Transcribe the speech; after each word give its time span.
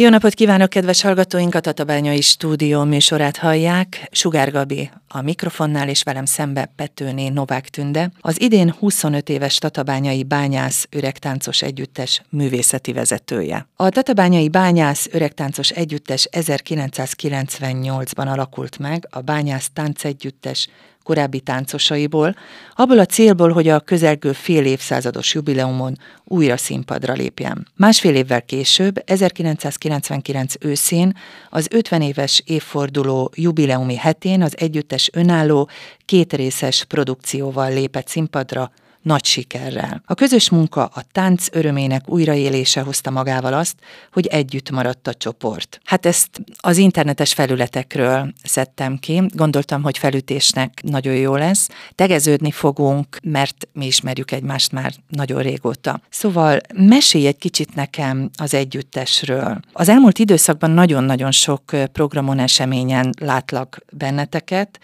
Jó 0.00 0.08
napot 0.08 0.34
kívánok, 0.34 0.68
kedves 0.68 1.02
hallgatóink! 1.02 1.54
A 1.54 1.60
Tatabányai 1.60 2.20
Stúdió 2.20 2.84
műsorát 2.84 3.36
hallják. 3.36 4.08
Sugár 4.10 4.50
Gabi 4.50 4.90
a 5.08 5.22
mikrofonnál, 5.22 5.88
és 5.88 6.02
velem 6.02 6.24
szembe 6.24 6.72
Petőné 6.76 7.28
Novák 7.28 7.68
Tünde, 7.68 8.10
az 8.20 8.40
idén 8.40 8.74
25 8.78 9.28
éves 9.28 9.58
Tatabányai 9.58 10.24
Bányász 10.24 10.86
Öregtáncos 10.90 11.62
Együttes 11.62 12.22
művészeti 12.30 12.92
vezetője. 12.92 13.68
A 13.76 13.88
Tatabányai 13.88 14.48
Bányász 14.48 15.08
Öregtáncos 15.12 15.70
Együttes 15.70 16.28
1998-ban 16.30 18.26
alakult 18.26 18.78
meg, 18.78 19.06
a 19.10 19.20
Bányász 19.20 19.70
Táncegyüttes 19.72 20.68
korábbi 21.02 21.40
táncosaiból, 21.40 22.36
abból 22.74 22.98
a 22.98 23.06
célból, 23.06 23.52
hogy 23.52 23.68
a 23.68 23.80
közelgő 23.80 24.32
fél 24.32 24.64
évszázados 24.64 25.34
jubileumon 25.34 25.98
újra 26.24 26.56
színpadra 26.56 27.12
lépjen. 27.12 27.66
Másfél 27.76 28.14
évvel 28.14 28.42
később, 28.42 29.02
1999 29.06 30.54
őszén, 30.60 31.16
az 31.50 31.68
50 31.70 32.02
éves 32.02 32.42
évforduló 32.46 33.32
jubileumi 33.34 33.96
hetén 33.96 34.42
az 34.42 34.54
együttes 34.58 35.10
önálló, 35.12 35.68
kétrészes 36.04 36.84
produkcióval 36.84 37.72
lépett 37.72 38.08
színpadra, 38.08 38.70
nagy 39.02 39.24
sikerrel. 39.24 40.02
A 40.06 40.14
közös 40.14 40.50
munka 40.50 40.84
a 40.84 41.02
tánc 41.12 41.46
örömének 41.52 42.08
újraélése 42.08 42.80
hozta 42.80 43.10
magával 43.10 43.52
azt, 43.52 43.74
hogy 44.12 44.26
együtt 44.26 44.70
maradt 44.70 45.06
a 45.06 45.14
csoport. 45.14 45.80
Hát 45.84 46.06
ezt 46.06 46.28
az 46.60 46.76
internetes 46.76 47.32
felületekről 47.32 48.32
szedtem 48.42 48.96
ki, 48.96 49.22
gondoltam, 49.28 49.82
hogy 49.82 49.98
felütésnek 49.98 50.82
nagyon 50.82 51.14
jó 51.14 51.36
lesz. 51.36 51.68
Tegeződni 51.94 52.50
fogunk, 52.50 53.18
mert 53.22 53.68
mi 53.72 53.86
ismerjük 53.86 54.30
egymást 54.30 54.72
már 54.72 54.92
nagyon 55.08 55.42
régóta. 55.42 56.00
Szóval 56.10 56.58
mesélj 56.74 57.26
egy 57.26 57.38
kicsit 57.38 57.74
nekem 57.74 58.30
az 58.36 58.54
együttesről. 58.54 59.60
Az 59.72 59.88
elmúlt 59.88 60.18
időszakban 60.18 60.70
nagyon-nagyon 60.70 61.30
sok 61.30 61.62
programon, 61.92 62.38
eseményen 62.38 63.14
látlak 63.20 63.78
benneteket, 63.92 64.80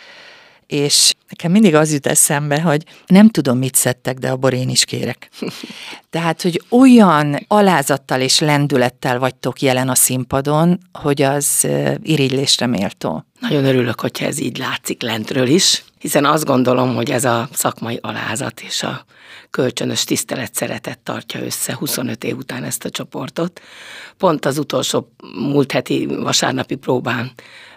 és 0.67 1.15
nekem 1.29 1.51
mindig 1.51 1.75
az 1.75 1.93
jut 1.93 2.07
eszembe, 2.07 2.61
hogy 2.61 2.83
nem 3.07 3.29
tudom, 3.29 3.59
mit 3.59 3.75
szedtek, 3.75 4.19
de 4.19 4.31
abból 4.31 4.51
én 4.51 4.69
is 4.69 4.85
kérek. 4.85 5.31
Tehát, 6.11 6.43
hogy 6.43 6.63
olyan 6.69 7.45
alázattal 7.49 8.21
és 8.21 8.39
lendülettel 8.39 9.19
vagytok 9.19 9.61
jelen 9.61 9.89
a 9.89 9.95
színpadon, 9.95 10.79
hogy 10.93 11.23
az 11.23 11.67
irigylésre 12.03 12.67
méltó. 12.67 13.25
Nagyon 13.41 13.65
örülök, 13.65 14.01
hogyha 14.01 14.27
ez 14.27 14.39
így 14.39 14.59
látszik 14.59 15.03
lentről 15.03 15.47
is, 15.47 15.85
hiszen 15.99 16.25
azt 16.25 16.45
gondolom, 16.45 16.95
hogy 16.95 17.11
ez 17.11 17.25
a 17.25 17.49
szakmai 17.53 17.99
alázat 18.03 18.61
és 18.61 18.83
a 18.83 19.05
kölcsönös 19.51 20.05
tisztelet 20.05 20.55
szeretet 20.55 20.99
tartja 20.99 21.45
össze 21.45 21.75
25 21.75 22.25
év 22.25 22.37
után 22.37 22.65
ezt 22.65 22.85
a 22.85 22.91
csoportot. 22.91 23.61
Pont 24.17 24.45
az 24.45 24.59
utolsó 24.59 25.13
múlt 25.35 25.73
heti 25.73 26.07
vasárnapi 26.07 26.75
próbán 26.75 27.33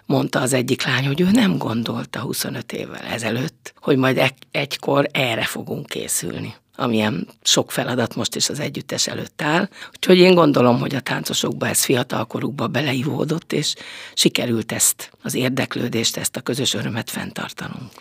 mondta 0.10 0.42
az 0.42 0.54
egyik 0.54 0.86
lány, 0.86 1.06
hogy 1.06 1.22
ő 1.22 1.32
nem 1.32 1.58
gondolta 1.58 2.20
25 2.20 2.74
évvel 2.74 3.02
ezelőtt, 3.02 3.74
hogy 3.82 3.98
majd 3.98 4.34
egykor 4.52 5.10
erre 5.12 5.44
fogunk 5.44 5.86
készülni 5.86 6.56
amilyen 6.76 7.28
sok 7.42 7.72
feladat 7.72 8.16
most 8.16 8.36
is 8.36 8.50
az 8.50 8.60
együttes 8.60 9.08
előtt 9.08 9.42
áll. 9.42 9.70
Úgyhogy 9.96 10.18
én 10.18 10.36
gondolom, 10.36 10.80
hogy 10.80 10.96
a 10.96 11.00
táncosokba 11.00 11.68
ez 11.68 11.84
fiatalkorukba 11.84 12.68
beleivódott, 12.68 13.54
és 13.54 13.74
sikerült 14.14 14.72
ezt 14.72 15.12
az 15.22 15.34
érdeklődést, 15.34 16.18
ezt 16.18 16.36
a 16.36 16.42
közös 16.42 16.74
örömet 16.74 17.10
fenntartanunk. 17.10 17.92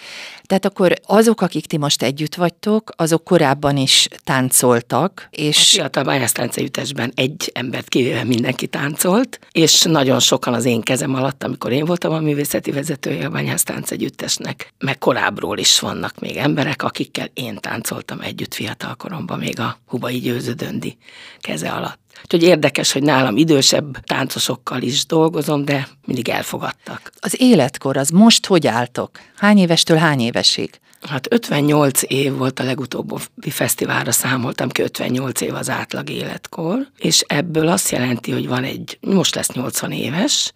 Tehát 0.49 0.65
akkor 0.65 0.95
azok, 1.07 1.41
akik 1.41 1.67
ti 1.67 1.77
most 1.77 2.03
együtt 2.03 2.35
vagytok, 2.35 2.91
azok 2.97 3.25
korábban 3.25 3.77
is 3.77 4.09
táncoltak, 4.25 5.29
és... 5.31 5.57
A 5.57 5.77
fiatal 5.77 6.05
bányász 6.05 6.33
táncegyüttesben 6.33 7.13
egy 7.15 7.51
embert 7.55 7.89
kivéve 7.89 8.25
mindenki 8.25 8.67
táncolt, 8.67 9.39
és 9.53 9.83
nagyon 9.83 10.21
sokan 10.21 10.55
az 10.55 10.65
én 10.65 10.81
kezem 10.81 11.15
alatt, 11.15 11.45
amikor 11.45 11.73
én 11.73 11.85
voltam 11.85 12.13
a 12.13 12.21
művészeti 12.21 12.71
vezetője 12.71 13.27
a 13.27 13.31
bányász 13.31 13.63
táncegyüttesnek, 13.63 14.73
meg 14.79 14.99
korábbról 14.99 15.59
is 15.59 15.81
vannak 15.81 16.21
még 16.21 16.37
emberek, 16.37 16.83
akikkel 16.83 17.31
én 17.35 17.57
táncoltam 17.57 18.21
együtt 18.21 18.55
fiatal 18.55 18.95
koromban, 18.95 19.39
még 19.39 19.61
a 19.61 19.79
Hubai 19.87 20.19
Győző 20.19 20.53
Döndi 20.53 20.97
keze 21.41 21.71
alatt. 21.71 22.08
Úgyhogy 22.23 22.43
érdekes, 22.43 22.93
hogy 22.93 23.03
nálam 23.03 23.37
idősebb 23.37 24.05
táncosokkal 24.05 24.83
is 24.83 25.07
dolgozom, 25.07 25.65
de 25.65 25.89
mindig 26.07 26.29
elfogadtak. 26.29 27.13
Az 27.21 27.41
életkor 27.41 27.97
az 27.97 28.09
most 28.09 28.47
hogy 28.47 28.67
álltok? 28.67 29.11
Hány 29.37 29.59
évestől 29.59 29.97
hány 29.97 30.21
évesig? 30.21 30.81
Hát 31.03 31.33
58 31.33 32.03
év 32.07 32.37
volt 32.37 32.61
a 32.61 32.65
legutóbbi 32.65 33.51
fesztiválra 33.51 34.13
számoltam 34.13 34.69
ki, 34.69 34.83
58 34.83 35.41
év 35.41 35.55
az 35.55 35.71
átlag 35.71 36.11
életkor, 36.11 36.89
és 36.99 37.25
ebből 37.27 37.69
azt 37.69 37.91
jelenti, 37.91 38.33
hogy 38.33 38.49
van 38.49 38.65
egy, 38.65 38.99
most 39.01 39.35
lesz 39.35 39.53
80 39.53 39.93
éves, 39.93 40.53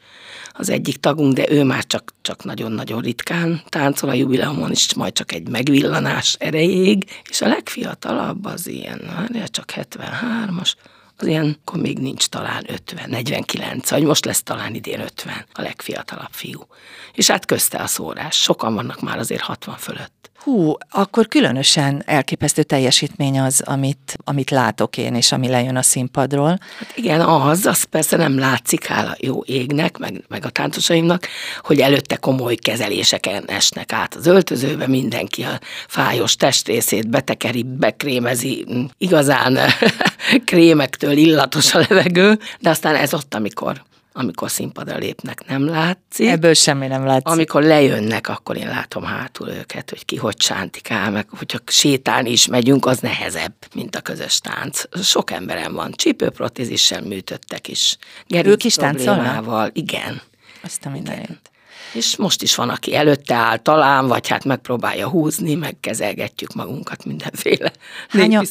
az 0.52 0.70
egyik 0.70 0.96
tagunk, 0.96 1.34
de 1.34 1.50
ő 1.50 1.64
már 1.64 1.86
csak, 1.86 2.14
csak 2.22 2.44
nagyon-nagyon 2.44 3.00
ritkán 3.00 3.62
táncol 3.68 4.08
a 4.08 4.14
jubileumon 4.14 4.70
is, 4.70 4.94
majd 4.94 5.12
csak 5.12 5.32
egy 5.32 5.48
megvillanás 5.48 6.36
erejéig, 6.38 7.04
és 7.30 7.40
a 7.40 7.48
legfiatalabb 7.48 8.44
az 8.44 8.66
ilyen, 8.66 9.00
hát 9.32 9.50
csak 9.50 9.72
73-as, 9.76 10.72
az 11.16 11.26
ilyen, 11.26 11.58
akkor 11.64 11.80
még 11.80 11.98
nincs 11.98 12.26
talán 12.26 12.64
50, 12.68 13.10
49, 13.10 13.90
vagy 13.90 14.02
most 14.02 14.24
lesz 14.24 14.42
talán 14.42 14.74
idén 14.74 15.00
50, 15.00 15.46
a 15.52 15.62
legfiatalabb 15.62 16.32
fiú. 16.32 16.66
És 17.12 17.30
hát 17.30 17.44
közte 17.44 17.78
a 17.78 17.86
szórás, 17.86 18.36
sokan 18.36 18.74
vannak 18.74 19.00
már 19.00 19.18
azért 19.18 19.42
60 19.42 19.76
fölött. 19.76 20.30
Hú, 20.42 20.75
akkor 20.91 21.28
különösen 21.28 22.03
elképesztő 22.06 22.62
teljesítmény 22.62 23.41
az, 23.41 23.62
amit, 23.64 24.16
amit 24.25 24.50
látok 24.50 24.97
én, 24.97 25.14
és 25.14 25.32
ami 25.32 25.48
lejön 25.48 25.76
a 25.76 25.82
színpadról. 25.82 26.58
Hát 26.78 26.92
igen, 26.94 27.20
az, 27.20 27.66
az 27.66 27.82
persze 27.82 28.16
nem 28.16 28.38
látszik, 28.38 28.86
hála 28.86 29.16
jó 29.19 29.42
égnek, 29.44 29.98
meg, 29.98 30.25
meg 30.28 30.44
a 30.44 30.50
táncosaimnak, 30.50 31.28
hogy 31.60 31.81
előtte 31.81 32.16
komoly 32.16 32.54
kezeléseken 32.54 33.44
esnek 33.47 33.92
át 33.92 34.14
az 34.14 34.26
öltözőbe, 34.26 34.86
mindenki 34.86 35.42
a 35.42 35.60
fájos 35.88 36.36
testrészét 36.36 37.08
betekeri, 37.08 37.62
bekrémezi, 37.62 38.66
igazán 38.98 39.58
krémektől 40.44 41.16
illatos 41.16 41.75
a 41.75 41.78
levegő, 41.88 42.38
de 42.60 42.70
aztán 42.70 42.94
ez 42.94 43.14
ott, 43.14 43.34
amikor 43.34 43.82
amikor 44.12 44.50
színpadra 44.50 44.96
lépnek, 44.96 45.46
nem 45.46 45.66
látszik. 45.66 46.28
Ebből 46.28 46.54
semmi 46.54 46.86
nem 46.86 47.04
látszik. 47.04 47.26
Amikor 47.28 47.62
lejönnek, 47.62 48.28
akkor 48.28 48.56
én 48.56 48.68
látom 48.68 49.02
hátul 49.04 49.48
őket, 49.48 49.90
hogy 49.90 50.04
ki 50.04 50.16
hogy 50.16 50.40
sántikál, 50.40 51.10
meg 51.10 51.26
hogyha 51.30 51.58
sétálni 51.66 52.30
is 52.30 52.46
megyünk, 52.46 52.86
az 52.86 52.98
nehezebb, 52.98 53.54
mint 53.74 53.96
a 53.96 54.00
közös 54.00 54.40
tánc. 54.40 54.82
Sok 55.02 55.30
emberem 55.30 55.72
van, 55.72 55.92
csípőprotézissel 55.92 57.02
műtöttek 57.02 57.68
is. 57.68 57.96
Ők 58.44 58.64
is 58.64 58.74
táncolnak? 58.74 59.70
Igen. 59.76 60.22
Azt 60.62 60.86
a 60.86 60.90
mindenit. 60.90 61.50
És 61.92 62.16
most 62.16 62.42
is 62.42 62.54
van, 62.54 62.68
aki 62.68 62.94
előtte 62.94 63.34
áll 63.34 63.56
talán, 63.56 64.06
vagy 64.06 64.28
hát 64.28 64.44
megpróbálja 64.44 65.08
húzni, 65.08 65.54
meg 65.54 65.76
kezelgetjük 65.80 66.54
magunkat 66.54 67.04
mindenféle 67.04 67.72
Hányan, 68.08 68.46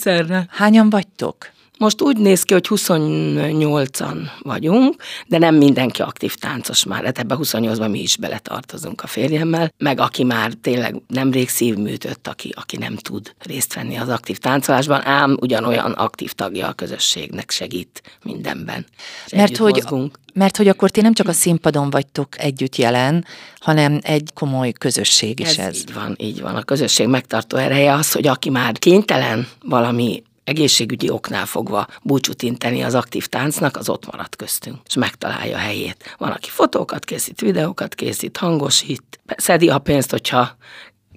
hányan 0.49 0.89
vagytok? 0.89 1.49
Most 1.81 2.01
úgy 2.01 2.17
néz 2.17 2.43
ki, 2.43 2.53
hogy 2.53 2.67
28-an 2.69 4.17
vagyunk, 4.41 4.95
de 5.27 5.37
nem 5.37 5.55
mindenki 5.55 6.01
aktív 6.01 6.35
táncos 6.35 6.83
már. 6.83 7.03
Hát 7.03 7.19
ebbe 7.19 7.35
28-ban 7.39 7.89
mi 7.89 8.01
is 8.01 8.17
beletartozunk 8.17 9.03
a 9.03 9.07
férjemmel, 9.07 9.73
meg 9.77 9.99
aki 9.99 10.23
már 10.23 10.51
tényleg 10.61 11.01
nemrég 11.07 11.49
szívműtött, 11.49 12.27
aki, 12.27 12.53
aki 12.55 12.77
nem 12.77 12.95
tud 12.95 13.33
részt 13.39 13.73
venni 13.73 13.97
az 13.97 14.09
aktív 14.09 14.37
táncolásban, 14.37 15.05
ám 15.05 15.37
ugyanolyan 15.39 15.91
aktív 15.91 16.31
tagja 16.31 16.67
a 16.67 16.73
közösségnek 16.73 17.51
segít 17.51 18.01
mindenben. 18.23 18.85
Mert 19.31 19.57
hogy, 19.57 19.73
mozgunk. 19.73 20.19
mert 20.33 20.57
hogy 20.57 20.67
akkor 20.67 20.89
ti 20.89 21.01
nem 21.01 21.13
csak 21.13 21.27
a 21.27 21.33
színpadon 21.33 21.89
vagytok 21.89 22.41
együtt 22.41 22.75
jelen, 22.75 23.25
hanem 23.59 23.99
egy 24.01 24.29
komoly 24.33 24.71
közösség 24.71 25.39
is 25.39 25.57
ez. 25.57 25.65
ez. 25.65 25.75
Így 25.75 25.93
van, 25.93 26.15
így 26.19 26.41
van. 26.41 26.55
A 26.55 26.63
közösség 26.63 27.07
megtartó 27.07 27.57
ereje 27.57 27.93
az, 27.93 28.11
hogy 28.11 28.27
aki 28.27 28.49
már 28.49 28.79
kénytelen 28.79 29.47
valami 29.61 30.23
egészségügyi 30.51 31.09
oknál 31.09 31.45
fogva 31.45 31.87
búcsút 32.03 32.41
inteni 32.41 32.81
az 32.81 32.95
aktív 32.95 33.27
táncnak, 33.27 33.77
az 33.77 33.89
ott 33.89 34.11
marad 34.11 34.35
köztünk, 34.35 34.77
és 34.85 34.95
megtalálja 34.95 35.55
a 35.55 35.59
helyét. 35.59 36.15
Van, 36.17 36.31
aki 36.31 36.49
fotókat 36.49 37.05
készít, 37.05 37.41
videókat 37.41 37.95
készít, 37.95 38.37
hangosít, 38.37 39.19
szedi 39.37 39.69
a 39.69 39.79
pénzt, 39.79 40.11
hogyha 40.11 40.55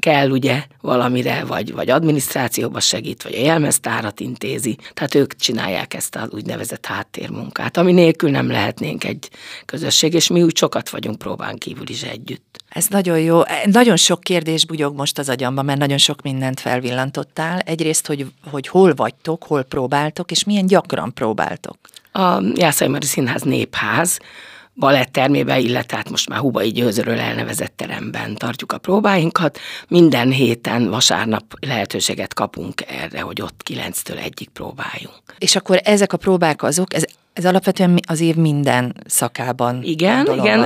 kell 0.04 0.30
ugye 0.30 0.64
valamire, 0.80 1.44
vagy, 1.44 1.72
vagy 1.72 1.90
adminisztrációba 1.90 2.80
segít, 2.80 3.22
vagy 3.22 3.34
a 3.34 3.40
jelmeztárat 3.40 4.20
intézi. 4.20 4.78
Tehát 4.94 5.14
ők 5.14 5.36
csinálják 5.36 5.94
ezt 5.94 6.16
az 6.16 6.28
úgynevezett 6.30 6.86
háttérmunkát, 6.86 7.76
ami 7.76 7.92
nélkül 7.92 8.30
nem 8.30 8.50
lehetnénk 8.50 9.04
egy 9.04 9.30
közösség, 9.64 10.14
és 10.14 10.28
mi 10.28 10.42
úgy 10.42 10.56
sokat 10.56 10.90
vagyunk 10.90 11.18
próbán 11.18 11.58
kívül 11.58 11.88
is 11.88 12.02
együtt. 12.02 12.64
Ez 12.68 12.86
nagyon 12.86 13.20
jó. 13.20 13.40
Nagyon 13.64 13.96
sok 13.96 14.20
kérdés 14.20 14.66
bugyog 14.66 14.96
most 14.96 15.18
az 15.18 15.28
agyamban, 15.28 15.64
mert 15.64 15.78
nagyon 15.78 15.98
sok 15.98 16.22
mindent 16.22 16.60
felvillantottál. 16.60 17.58
Egyrészt, 17.58 18.06
hogy, 18.06 18.26
hogy 18.50 18.68
hol 18.68 18.94
vagytok, 18.94 19.44
hol 19.44 19.62
próbáltok, 19.62 20.30
és 20.30 20.44
milyen 20.44 20.66
gyakran 20.66 21.14
próbáltok. 21.14 21.76
A 22.12 22.42
Jászai 22.54 22.88
Mari 22.88 23.06
Színház 23.06 23.42
népház, 23.42 24.18
balettermébe, 24.74 25.58
illetve 25.58 25.96
hát 25.96 26.10
most 26.10 26.28
már 26.28 26.38
Hubai 26.38 26.70
Győzőről 26.70 27.18
elnevezett 27.18 27.76
teremben 27.76 28.34
tartjuk 28.34 28.72
a 28.72 28.78
próbáinkat. 28.78 29.58
Minden 29.88 30.30
héten 30.30 30.90
vasárnap 30.90 31.44
lehetőséget 31.60 32.34
kapunk 32.34 32.82
erre, 32.88 33.20
hogy 33.20 33.42
ott 33.42 33.60
9-től 33.70 34.24
egyik 34.24 34.48
próbáljunk. 34.48 35.22
És 35.38 35.56
akkor 35.56 35.80
ezek 35.84 36.12
a 36.12 36.16
próbák 36.16 36.62
azok, 36.62 36.94
ez 36.94 37.04
Ez 37.32 37.44
alapvetően 37.44 38.00
az 38.08 38.20
év 38.20 38.34
minden 38.34 38.94
szakában. 39.06 39.82
Igen, 39.82 40.26
igen. 40.32 40.60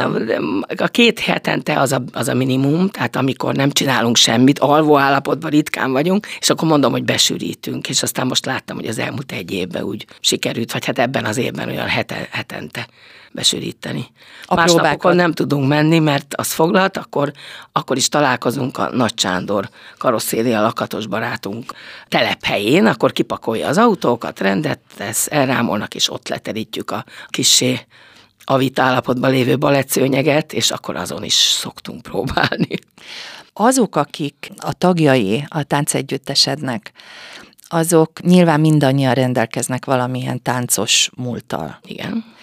A 0.77 0.87
két 0.87 1.19
hetente 1.19 1.81
az 1.81 1.93
a, 1.93 2.03
az 2.13 2.29
a 2.29 2.35
minimum, 2.35 2.89
tehát 2.89 3.17
amikor 3.17 3.55
nem 3.55 3.71
csinálunk 3.71 4.17
semmit, 4.17 4.59
alvó 4.59 4.99
állapotban 4.99 5.51
ritkán 5.51 5.93
vagyunk, 5.93 6.27
és 6.41 6.51
akkor 6.51 6.69
mondom, 6.69 6.93
hogy 6.93 7.05
besűrítünk, 7.05 7.89
és 7.89 8.03
aztán 8.03 8.27
most 8.27 8.47
láttam, 8.47 8.77
hogy 8.77 8.87
az 8.87 8.99
elmúlt 8.99 9.33
egy 9.33 9.51
évben 9.53 9.83
úgy 9.83 10.07
sikerült, 10.21 10.73
vagy 10.73 10.85
hát 10.85 10.99
ebben 10.99 11.25
az 11.25 11.37
évben 11.37 11.69
olyan 11.69 11.89
hete, 11.89 12.29
hetente 12.31 12.87
besűríteni. 13.33 14.07
Más 14.55 14.73
napokon 14.73 15.17
nem 15.17 15.33
tudunk 15.33 15.69
menni, 15.69 15.99
mert 15.99 16.35
az 16.35 16.53
foglalt, 16.53 16.97
akkor, 16.97 17.33
akkor 17.73 17.97
is 17.97 18.09
találkozunk 18.09 18.79
a 18.79 18.91
Nagy 18.91 19.19
Sándor 19.19 19.69
karosszéria 19.99 20.61
lakatos 20.61 21.07
barátunk 21.07 21.73
telephelyén, 22.09 22.87
akkor 22.87 23.13
kipakolja 23.13 23.69
az 23.69 23.79
autókat, 23.79 24.41
rendet 24.41 24.81
tesz, 24.97 25.29
elrámolnak, 25.31 25.95
és 25.95 26.11
ott 26.11 26.29
leterítjük 26.29 26.91
a 26.91 27.05
kisé 27.27 27.81
avit 28.45 28.79
állapotban 28.79 29.31
lévő 29.31 29.59
balettszőnyeget, 29.59 30.53
és 30.53 30.71
akkor 30.71 30.97
azon 30.97 31.25
is 31.25 31.35
szoktunk 31.35 32.03
próbálni. 32.03 32.79
Azok, 33.53 33.97
akik 33.97 34.51
a 34.57 34.73
tagjai 34.73 35.45
a 35.49 35.63
táncegyüttesednek, 35.63 36.93
azok 37.69 38.21
nyilván 38.21 38.61
mindannyian 38.61 39.15
rendelkeznek 39.15 39.85
valamilyen 39.85 40.43
táncos 40.43 41.11
múlttal. 41.17 41.79
Igen 41.87 42.37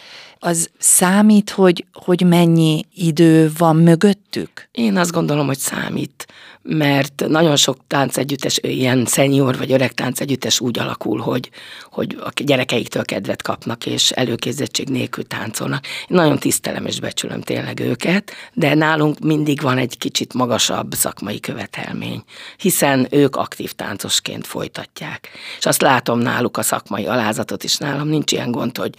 az 0.45 0.69
számít, 0.77 1.49
hogy, 1.49 1.85
hogy 1.93 2.21
mennyi 2.21 2.85
idő 2.95 3.51
van 3.57 3.75
mögöttük? 3.75 4.67
Én 4.71 4.97
azt 4.97 5.11
gondolom, 5.11 5.45
hogy 5.45 5.57
számít, 5.57 6.27
mert 6.61 7.23
nagyon 7.27 7.55
sok 7.55 7.77
táncegyüttes, 7.87 8.59
ilyen 8.61 9.05
szenior 9.05 9.57
vagy 9.57 9.71
öreg 9.71 9.91
táncegyüttes 9.91 10.59
úgy 10.59 10.79
alakul, 10.79 11.19
hogy, 11.19 11.49
hogy 11.91 12.17
a 12.23 12.31
gyerekeiktől 12.35 13.03
kedvet 13.03 13.41
kapnak, 13.41 13.85
és 13.85 14.11
előkészítettség 14.11 14.89
nélkül 14.89 15.23
táncolnak. 15.27 15.85
Én 15.85 16.17
nagyon 16.17 16.39
tisztelem 16.39 16.85
és 16.85 16.99
becsülöm 16.99 17.41
tényleg 17.41 17.79
őket, 17.79 18.31
de 18.53 18.73
nálunk 18.73 19.19
mindig 19.19 19.61
van 19.61 19.77
egy 19.77 19.97
kicsit 19.97 20.33
magasabb 20.33 20.93
szakmai 20.93 21.39
követelmény, 21.39 22.23
hiszen 22.57 23.07
ők 23.09 23.35
aktív 23.35 23.71
táncosként 23.71 24.47
folytatják. 24.47 25.29
És 25.57 25.65
azt 25.65 25.81
látom 25.81 26.19
náluk 26.19 26.57
a 26.57 26.63
szakmai 26.63 27.05
alázatot 27.05 27.63
is, 27.63 27.77
nálam 27.77 28.07
nincs 28.07 28.31
ilyen 28.31 28.51
gond, 28.51 28.77
hogy 28.77 28.95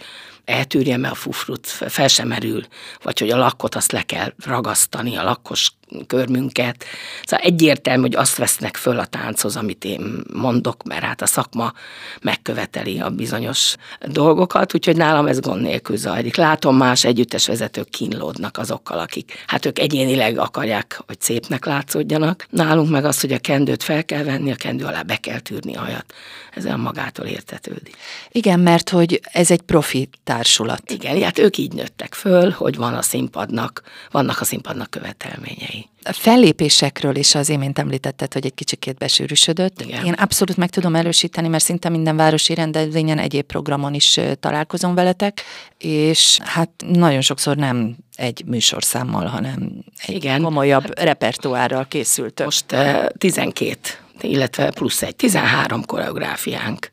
eltűrjem 0.47 1.05
-e 1.05 1.09
a 1.09 1.15
fufrut, 1.15 1.67
fel 1.67 2.07
sem 2.07 2.27
merül, 2.27 2.65
vagy 3.01 3.19
hogy 3.19 3.29
a 3.29 3.37
lakkot 3.37 3.75
azt 3.75 3.91
le 3.91 4.01
kell 4.01 4.33
ragasztani, 4.45 5.15
a 5.15 5.23
lakkos 5.23 5.71
körmünket. 6.07 6.83
Szóval 7.25 7.45
egyértelmű, 7.45 8.01
hogy 8.01 8.15
azt 8.15 8.35
vesznek 8.35 8.77
föl 8.77 8.99
a 8.99 9.05
tánchoz, 9.05 9.55
amit 9.55 9.85
én 9.85 10.23
mondok, 10.33 10.83
mert 10.83 11.03
hát 11.03 11.21
a 11.21 11.25
szakma 11.25 11.73
megköveteli 12.21 12.99
a 12.99 13.09
bizonyos 13.09 13.75
dolgokat, 14.05 14.73
úgyhogy 14.73 14.97
nálam 14.97 15.27
ez 15.27 15.39
gond 15.39 15.61
nélkül 15.61 15.97
zajlik. 15.97 16.35
Látom, 16.35 16.77
más 16.77 17.03
együttes 17.03 17.47
vezetők 17.47 17.89
kínlódnak 17.89 18.57
azokkal, 18.57 18.99
akik 18.99 19.43
hát 19.47 19.65
ők 19.65 19.79
egyénileg 19.79 20.37
akarják, 20.37 21.01
hogy 21.07 21.21
szépnek 21.21 21.65
látszódjanak. 21.65 22.47
Nálunk 22.49 22.89
meg 22.89 23.05
az, 23.05 23.21
hogy 23.21 23.31
a 23.31 23.39
kendőt 23.39 23.83
fel 23.83 24.05
kell 24.05 24.23
venni, 24.23 24.51
a 24.51 24.55
kendő 24.55 24.85
alá 24.85 25.01
be 25.01 25.15
kell 25.15 25.39
tűrni 25.39 25.75
a 25.75 25.79
hajat. 25.79 26.13
Ez 26.53 26.65
olyan 26.65 26.79
magától 26.79 27.25
értetődik. 27.25 27.95
Igen, 28.31 28.59
mert 28.59 28.89
hogy 28.89 29.21
ez 29.31 29.51
egy 29.51 29.61
profi 29.61 30.09
társulat. 30.23 30.91
Igen, 30.91 31.21
hát 31.21 31.39
ők 31.39 31.57
így 31.57 31.73
nőttek 31.73 32.13
föl, 32.13 32.49
hogy 32.49 32.75
van 32.75 32.93
a 32.93 33.01
színpadnak, 33.01 33.81
vannak 34.11 34.41
a 34.41 34.45
színpadnak 34.45 34.89
követelményei 34.89 35.76
a 36.03 36.13
fellépésekről 36.13 37.15
is 37.15 37.35
az 37.35 37.49
imént 37.49 37.79
említetted, 37.79 38.33
hogy 38.33 38.45
egy 38.45 38.53
kicsikét 38.53 38.97
besűrűsödött. 38.97 39.81
Igen. 39.81 40.05
Én 40.05 40.13
abszolút 40.13 40.57
meg 40.57 40.69
tudom 40.69 40.95
erősíteni, 40.95 41.47
mert 41.47 41.63
szinte 41.63 41.89
minden 41.89 42.15
városi 42.15 42.53
rendezvényen, 42.53 43.19
egyéb 43.19 43.45
programon 43.45 43.93
is 43.93 44.19
találkozom 44.39 44.95
veletek, 44.95 45.41
és 45.77 46.39
hát 46.43 46.69
nagyon 46.87 47.21
sokszor 47.21 47.55
nem 47.55 47.95
egy 48.15 48.43
műsorszámmal, 48.45 49.25
hanem 49.25 49.71
egy 50.05 50.15
Igen. 50.15 50.41
komolyabb 50.41 50.99
repertoárral 50.99 51.85
készültök. 51.87 52.45
Most 52.45 52.75
12, 53.17 53.79
illetve 54.21 54.71
plusz 54.71 55.01
egy, 55.01 55.15
13 55.15 55.85
koreográfiánk 55.85 56.89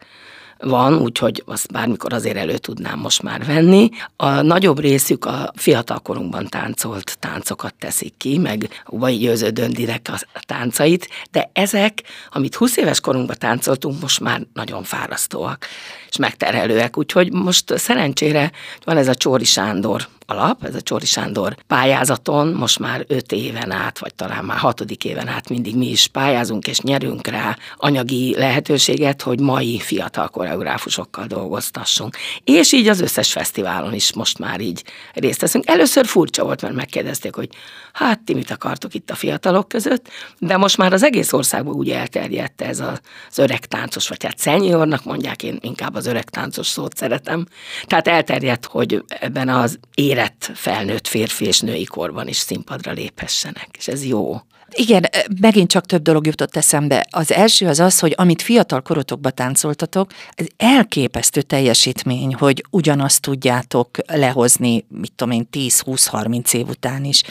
van, 0.65 0.99
úgyhogy 0.99 1.43
azt 1.47 1.73
bármikor 1.73 2.13
azért 2.13 2.37
elő 2.37 2.59
tudnám 2.59 2.99
most 2.99 3.23
már 3.23 3.45
venni. 3.45 3.89
A 4.17 4.41
nagyobb 4.41 4.81
részük 4.81 5.25
a 5.25 5.53
fiatalkorunkban 5.57 6.47
táncolt 6.47 7.17
táncokat 7.19 7.75
teszik 7.75 8.15
ki, 8.17 8.39
meg 8.39 8.83
vagy 8.85 9.19
győző 9.19 9.49
döndirek 9.49 10.11
a 10.35 10.43
táncait, 10.47 11.09
de 11.31 11.51
ezek, 11.53 12.03
amit 12.31 12.55
20 12.55 12.77
éves 12.77 13.01
korunkban 13.01 13.37
táncoltunk, 13.39 14.01
most 14.01 14.21
már 14.21 14.47
nagyon 14.53 14.83
fárasztóak 14.83 15.67
és 16.15 16.21
megterhelőek. 16.21 16.99
Úgyhogy 16.99 17.33
most 17.33 17.79
szerencsére 17.79 18.53
van 18.85 18.97
ez 18.97 19.09
a 19.09 19.15
Csóri 19.15 19.45
Sándor 19.45 20.09
alap, 20.27 20.65
ez 20.65 20.75
a 20.75 20.81
Csori 20.81 21.07
Sándor 21.07 21.57
pályázaton 21.67 22.53
most 22.53 22.79
már 22.79 23.05
öt 23.09 23.33
éven 23.33 23.71
át, 23.71 23.99
vagy 23.99 24.15
talán 24.15 24.45
már 24.45 24.59
hatodik 24.59 25.05
éven 25.05 25.29
át 25.29 25.49
mindig 25.49 25.77
mi 25.77 25.91
is 25.91 26.07
pályázunk, 26.07 26.67
és 26.67 26.81
nyerünk 26.81 27.27
rá 27.27 27.57
anyagi 27.77 28.35
lehetőséget, 28.37 29.23
hogy 29.23 29.41
mai 29.41 29.79
fiatal 29.79 30.29
koreográfusokkal 30.29 31.27
dolgoztassunk. 31.27 32.17
És 32.45 32.73
így 32.73 32.89
az 32.89 33.01
összes 33.01 33.33
fesztiválon 33.33 33.95
is 33.95 34.13
most 34.13 34.39
már 34.39 34.61
így 34.61 34.83
részt 35.13 35.41
veszünk. 35.41 35.67
Először 35.67 36.07
furcsa 36.07 36.45
volt, 36.45 36.63
mert 36.63 36.75
megkérdezték, 36.75 37.35
hogy 37.35 37.49
hát 37.93 38.21
ti 38.21 38.35
mit 38.35 38.51
akartok 38.51 38.95
itt 38.95 39.11
a 39.11 39.15
fiatalok 39.15 39.69
között, 39.69 40.09
de 40.39 40.57
most 40.57 40.77
már 40.77 40.93
az 40.93 41.03
egész 41.03 41.33
országban 41.33 41.75
úgy 41.75 41.91
elterjedt 41.91 42.61
ez 42.61 42.81
az 42.81 43.39
öreg 43.39 43.67
táncos, 43.67 44.09
vagy 44.09 44.25
hát 44.25 44.39
szenyornak 44.39 45.05
mondják, 45.05 45.43
én 45.43 45.59
inkább 45.61 45.95
az 45.95 46.04
öreg 46.07 46.25
táncos 46.25 46.67
szót 46.67 46.97
szeretem. 46.97 47.47
Tehát 47.85 48.09
elterjedt, 48.09 48.65
hogy 48.65 49.05
ebben 49.09 49.49
az 49.49 49.79
érett 49.95 50.51
felnőtt 50.55 51.07
férfi 51.07 51.45
és 51.45 51.61
női 51.61 51.85
korban 51.85 52.29
is 52.29 52.37
színpadra 52.37 52.93
léphessenek, 52.93 53.69
és 53.79 53.89
ez 53.89 54.05
jó. 54.05 54.41
Igen, 54.77 55.05
megint 55.41 55.71
csak 55.71 55.87
több 55.87 56.03
dolog 56.03 56.27
jutott 56.27 56.57
eszembe. 56.57 57.07
Az 57.11 57.33
első 57.33 57.67
az 57.67 57.81
az, 57.81 57.99
hogy 57.99 58.15
amit 58.17 58.43
fiatal 58.43 58.83
korotokba 58.83 59.31
táncoltatok, 59.31 60.11
ez 60.35 60.47
elképesztő 60.57 61.43
teljesítmény, 61.43 62.35
hogy 62.35 62.65
ugyanazt 62.71 63.21
tudjátok 63.21 63.89
lehozni, 64.07 64.85
mit 64.89 65.13
tudom 65.13 65.35
én, 65.35 65.49
10-20-30 65.53 66.55
év 66.55 66.69
után 66.69 67.05
is. 67.05 67.23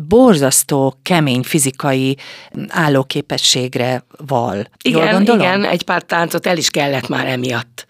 Borzasztó, 0.00 0.98
kemény 1.02 1.42
fizikai 1.42 2.16
állóképességre 2.68 4.04
val. 4.26 4.66
Igen, 4.82 5.22
igen, 5.22 5.64
egy 5.64 5.82
pár 5.82 6.02
táncot 6.02 6.46
el 6.46 6.56
is 6.56 6.70
kellett 6.70 7.08
már 7.08 7.26
emiatt 7.26 7.86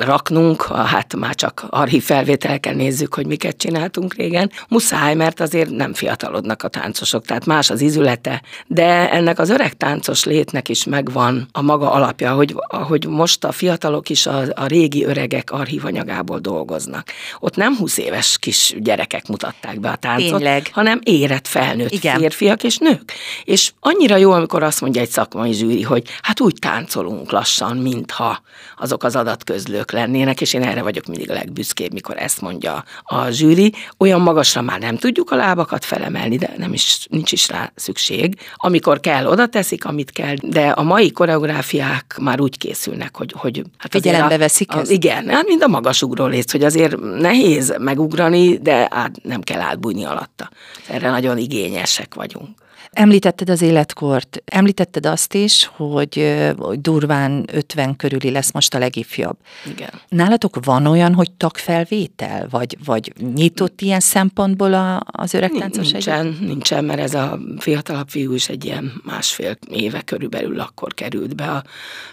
raknunk, 0.00 0.62
hát 0.62 1.16
már 1.16 1.34
csak 1.34 1.66
archív 1.70 2.02
felvételkel 2.02 2.74
nézzük, 2.74 3.14
hogy 3.14 3.26
miket 3.26 3.56
csináltunk 3.56 4.14
régen. 4.14 4.50
Muszáj, 4.68 5.14
mert 5.14 5.40
azért 5.40 5.70
nem 5.70 5.94
fiatalodnak 5.94 6.62
a 6.62 6.68
táncosok, 6.68 7.24
tehát 7.24 7.46
más 7.46 7.70
az 7.70 7.80
izülete, 7.80 8.42
de 8.66 9.10
ennek 9.10 9.38
az 9.38 9.50
öreg 9.50 9.76
táncos 9.76 10.24
létnek 10.24 10.68
is 10.68 10.84
megvan 10.84 11.48
a 11.52 11.62
maga 11.62 11.90
alapja, 11.92 12.32
hogy, 12.34 12.54
hogy 12.68 13.06
most 13.06 13.44
a 13.44 13.52
fiatalok 13.52 14.08
is 14.08 14.26
a, 14.26 14.42
a 14.54 14.66
régi 14.66 15.04
öregek 15.04 15.50
archívanyagából 15.50 16.38
dolgoznak. 16.38 17.08
Ott 17.40 17.56
nem 17.56 17.76
20 17.76 17.96
éves 17.98 18.38
kis 18.38 18.74
gyerekek 18.78 19.28
mutatták 19.28 19.80
be 19.80 19.88
a 19.88 19.96
táncot, 19.96 20.38
Tényleg. 20.38 20.68
hanem 20.72 21.00
érett 21.02 21.46
felnőtt 21.46 21.90
Igen. 21.90 22.18
férfiak 22.18 22.62
és 22.62 22.76
nők. 22.76 23.12
És 23.44 23.72
annyira 23.80 24.16
jó, 24.16 24.30
amikor 24.30 24.62
azt 24.62 24.80
mondja 24.80 25.00
egy 25.00 25.08
szakmai 25.08 25.52
zsűri, 25.52 25.82
hogy 25.82 26.04
hát 26.22 26.40
úgy 26.40 26.54
táncolunk 26.60 27.30
lassan, 27.30 27.76
mintha 27.76 28.42
azok 28.76 29.04
az 29.04 29.16
adatközlők 29.16 29.89
szülők 29.90 30.06
lennének, 30.06 30.40
és 30.40 30.52
én 30.52 30.62
erre 30.62 30.82
vagyok 30.82 31.06
mindig 31.06 31.30
a 31.30 31.32
legbüszkébb, 31.32 31.92
mikor 31.92 32.16
ezt 32.18 32.40
mondja 32.40 32.84
a 33.02 33.30
zsűri. 33.30 33.72
Olyan 33.98 34.20
magasra 34.20 34.62
már 34.62 34.80
nem 34.80 34.96
tudjuk 34.96 35.30
a 35.30 35.36
lábakat 35.36 35.84
felemelni, 35.84 36.36
de 36.36 36.50
nem 36.56 36.72
is, 36.72 37.06
nincs 37.10 37.32
is 37.32 37.48
rá 37.48 37.72
szükség. 37.74 38.40
Amikor 38.54 39.00
kell, 39.00 39.26
oda 39.26 39.46
teszik, 39.46 39.84
amit 39.84 40.10
kell, 40.10 40.34
de 40.42 40.68
a 40.68 40.82
mai 40.82 41.10
koreográfiák 41.10 42.18
már 42.20 42.40
úgy 42.40 42.58
készülnek, 42.58 43.16
hogy, 43.16 43.34
hogy 43.36 43.62
hát 43.78 43.92
figyelembe 43.92 44.38
veszik 44.38 44.74
a, 44.74 44.82
Igen, 44.84 45.28
hát 45.28 45.46
mind 45.46 45.62
a 45.62 45.68
magasugró 45.68 46.26
lész, 46.26 46.50
hogy 46.50 46.64
azért 46.64 46.96
nehéz 47.00 47.74
megugrani, 47.78 48.58
de 48.58 48.88
át, 48.90 49.22
nem 49.22 49.40
kell 49.40 49.60
átbújni 49.60 50.04
alatta. 50.04 50.50
Erre 50.88 51.10
nagyon 51.10 51.38
igényesek 51.38 52.14
vagyunk. 52.14 52.48
Említetted 52.90 53.50
az 53.50 53.62
életkort, 53.62 54.42
említetted 54.44 55.06
azt 55.06 55.34
is, 55.34 55.70
hogy, 55.76 56.44
hogy 56.58 56.80
durván 56.80 57.44
50 57.52 57.96
körüli 57.96 58.30
lesz 58.30 58.52
most 58.52 58.74
a 58.74 58.78
legifjabb. 58.78 59.36
Igen. 59.70 59.90
Nálatok 60.08 60.64
van 60.64 60.86
olyan, 60.86 61.14
hogy 61.14 61.30
tagfelvétel, 61.32 62.46
vagy, 62.50 62.76
vagy 62.84 63.12
nyitott 63.34 63.80
ilyen 63.80 64.00
szempontból 64.00 64.74
a, 64.74 65.02
az 65.06 65.34
öreg 65.34 65.50
táncos 65.58 65.90
Nincsen, 65.90 66.26
egyet? 66.26 66.40
nincsen, 66.40 66.84
mert 66.84 67.00
ez 67.00 67.14
a 67.14 67.38
fiatalabb 67.58 68.08
fiú 68.08 68.32
is 68.32 68.48
egy 68.48 68.64
ilyen 68.64 68.92
másfél 69.04 69.56
éve 69.70 70.00
körülbelül 70.00 70.60
akkor 70.60 70.94
került 70.94 71.36
be 71.36 71.50
a 71.50 71.64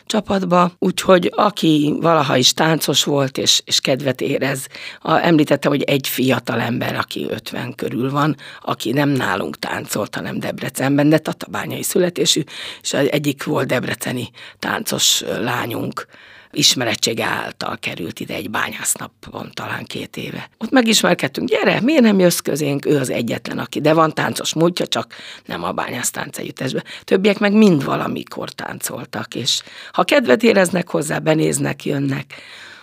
csapatba, 0.05 0.71
úgyhogy 0.79 1.31
aki 1.35 1.95
valaha 2.01 2.37
is 2.37 2.53
táncos 2.53 3.03
volt 3.03 3.37
és, 3.37 3.61
és 3.65 3.79
kedvet 3.79 4.21
érez, 4.21 4.67
a, 5.01 5.17
említettem, 5.17 5.71
hogy 5.71 5.81
egy 5.81 6.07
fiatal 6.07 6.59
ember, 6.59 6.95
aki 6.95 7.27
50 7.29 7.75
körül 7.75 8.11
van, 8.11 8.35
aki 8.61 8.91
nem 8.91 9.09
nálunk 9.09 9.59
táncolt, 9.59 10.15
hanem 10.15 10.39
Debre 10.39 10.56
Debrecenben, 10.57 11.09
de 11.09 11.17
tatabányai 11.17 11.83
születésű, 11.83 12.41
és 12.81 12.93
egyik 12.93 13.43
volt 13.43 13.67
debreceni 13.67 14.29
táncos 14.59 15.23
lányunk, 15.39 16.05
ismerettsége 16.51 17.25
által 17.25 17.77
került 17.79 18.19
ide 18.19 18.33
egy 18.33 18.49
bányásznapon 18.49 19.49
talán 19.53 19.85
két 19.85 20.17
éve. 20.17 20.49
Ott 20.57 20.69
megismerkedtünk, 20.71 21.49
gyere, 21.49 21.81
miért 21.81 22.01
nem 22.01 22.19
jössz 22.19 22.39
közénk, 22.39 22.85
ő 22.85 22.97
az 22.97 23.09
egyetlen, 23.09 23.59
aki, 23.59 23.81
de 23.81 23.93
van 23.93 24.13
táncos 24.13 24.53
múltja, 24.53 24.87
csak 24.87 25.13
nem 25.45 25.63
a 25.63 25.71
bányásztánc 25.71 26.37
együttesbe. 26.37 26.83
Többiek 27.03 27.39
meg 27.39 27.53
mind 27.53 27.83
valamikor 27.83 28.49
táncoltak, 28.49 29.35
és 29.35 29.61
ha 29.91 30.03
kedvet 30.03 30.43
éreznek 30.43 30.89
hozzá, 30.89 31.17
benéznek, 31.17 31.85
jönnek, 31.85 32.33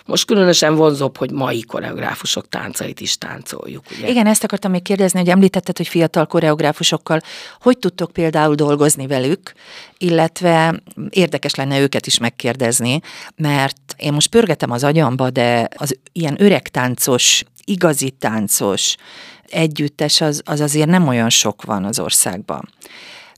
most 0.06 0.26
különösen 0.26 0.74
vonzóbb, 0.74 1.16
hogy 1.16 1.30
mai 1.30 1.62
koreográfusok 1.62 2.48
táncait 2.48 3.00
is 3.00 3.18
táncoljuk. 3.18 3.84
Ugye? 3.98 4.08
Igen, 4.08 4.26
ezt 4.26 4.44
akartam 4.44 4.70
még 4.70 4.82
kérdezni, 4.82 5.18
hogy 5.18 5.28
említetted, 5.28 5.76
hogy 5.76 5.88
fiatal 5.88 6.26
koreográfusokkal 6.26 7.20
hogy 7.60 7.78
tudtok 7.78 8.10
például 8.12 8.54
dolgozni 8.54 9.06
velük, 9.06 9.52
illetve 9.98 10.82
érdekes 11.08 11.54
lenne 11.54 11.80
őket 11.80 12.06
is 12.06 12.18
megkérdezni, 12.18 13.00
mert 13.36 13.94
én 13.96 14.12
most 14.12 14.28
pörgetem 14.28 14.70
az 14.70 14.84
agyamba, 14.84 15.30
de 15.30 15.68
az 15.76 15.98
ilyen 16.12 16.36
öreg 16.38 16.68
táncos, 16.68 17.44
igazi 17.64 18.10
táncos 18.10 18.96
együttes 19.48 20.20
az, 20.20 20.42
az 20.44 20.60
azért 20.60 20.88
nem 20.88 21.08
olyan 21.08 21.30
sok 21.30 21.64
van 21.64 21.84
az 21.84 21.98
országban. 21.98 22.68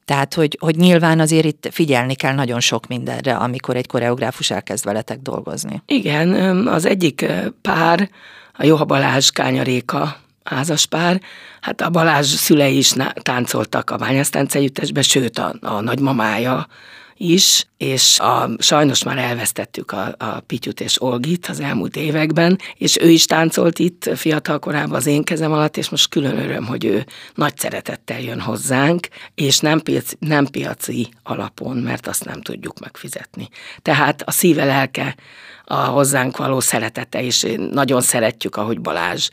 Tehát, 0.07 0.35
hogy, 0.35 0.57
hogy 0.61 0.77
nyilván 0.77 1.21
azért 1.21 1.45
itt 1.45 1.69
figyelni 1.71 2.15
kell 2.15 2.35
nagyon 2.35 2.61
sok 2.61 2.87
mindenre, 2.87 3.37
amikor 3.37 3.77
egy 3.77 3.87
koreográfus 3.87 4.51
elkezd 4.51 4.85
veletek 4.85 5.19
dolgozni. 5.19 5.83
Igen, 5.87 6.33
az 6.67 6.85
egyik 6.85 7.27
pár, 7.63 8.11
a 8.53 8.65
Joha 8.65 8.85
Balázs 8.85 9.31
Kányaréka 9.31 10.17
házas 10.49 10.87
pár, 10.87 11.21
hát 11.61 11.81
a 11.81 11.91
Balázs 11.91 12.27
szülei 12.27 12.77
is 12.77 12.93
táncoltak 13.23 13.91
a 13.91 13.97
Bányásztánc 13.97 14.55
együttesbe, 14.55 15.03
sőt 15.03 15.39
a, 15.39 15.55
a 15.61 15.81
nagymamája 15.81 16.67
is, 17.17 17.67
és 17.77 18.19
a, 18.21 18.51
sajnos 18.59 19.03
már 19.03 19.19
elvesztettük 19.19 19.93
a, 19.93 20.15
a 20.19 20.41
Pityut 20.41 20.81
és 20.81 21.03
Olgit 21.03 21.47
az 21.47 21.61
elmúlt 21.61 21.97
években, 21.97 22.59
és 22.75 22.97
ő 23.01 23.09
is 23.09 23.25
táncolt 23.25 23.79
itt 23.79 24.11
fiatal 24.15 24.59
korában 24.59 24.97
az 24.97 25.07
én 25.07 25.25
kezem 25.25 25.53
alatt, 25.53 25.77
és 25.77 25.89
most 25.89 26.09
külön 26.09 26.39
öröm, 26.39 26.65
hogy 26.67 26.85
ő 26.85 27.07
nagy 27.35 27.57
szeretettel 27.57 28.21
jön 28.21 28.41
hozzánk, 28.41 29.09
és 29.35 29.59
nem, 29.59 29.81
piac, 29.81 30.13
nem 30.19 30.47
piaci 30.47 31.09
alapon, 31.23 31.77
mert 31.77 32.07
azt 32.07 32.25
nem 32.25 32.41
tudjuk 32.41 32.81
megfizetni. 32.81 33.49
Tehát 33.83 34.23
a 34.23 34.31
szíve 34.31 34.65
lelke 34.65 35.15
a 35.65 35.75
hozzánk 35.75 36.37
való 36.37 36.61
szeretete, 36.61 37.23
és 37.23 37.47
nagyon 37.71 38.01
szeretjük, 38.01 38.57
ahogy 38.57 38.81
Balázs 38.81 39.29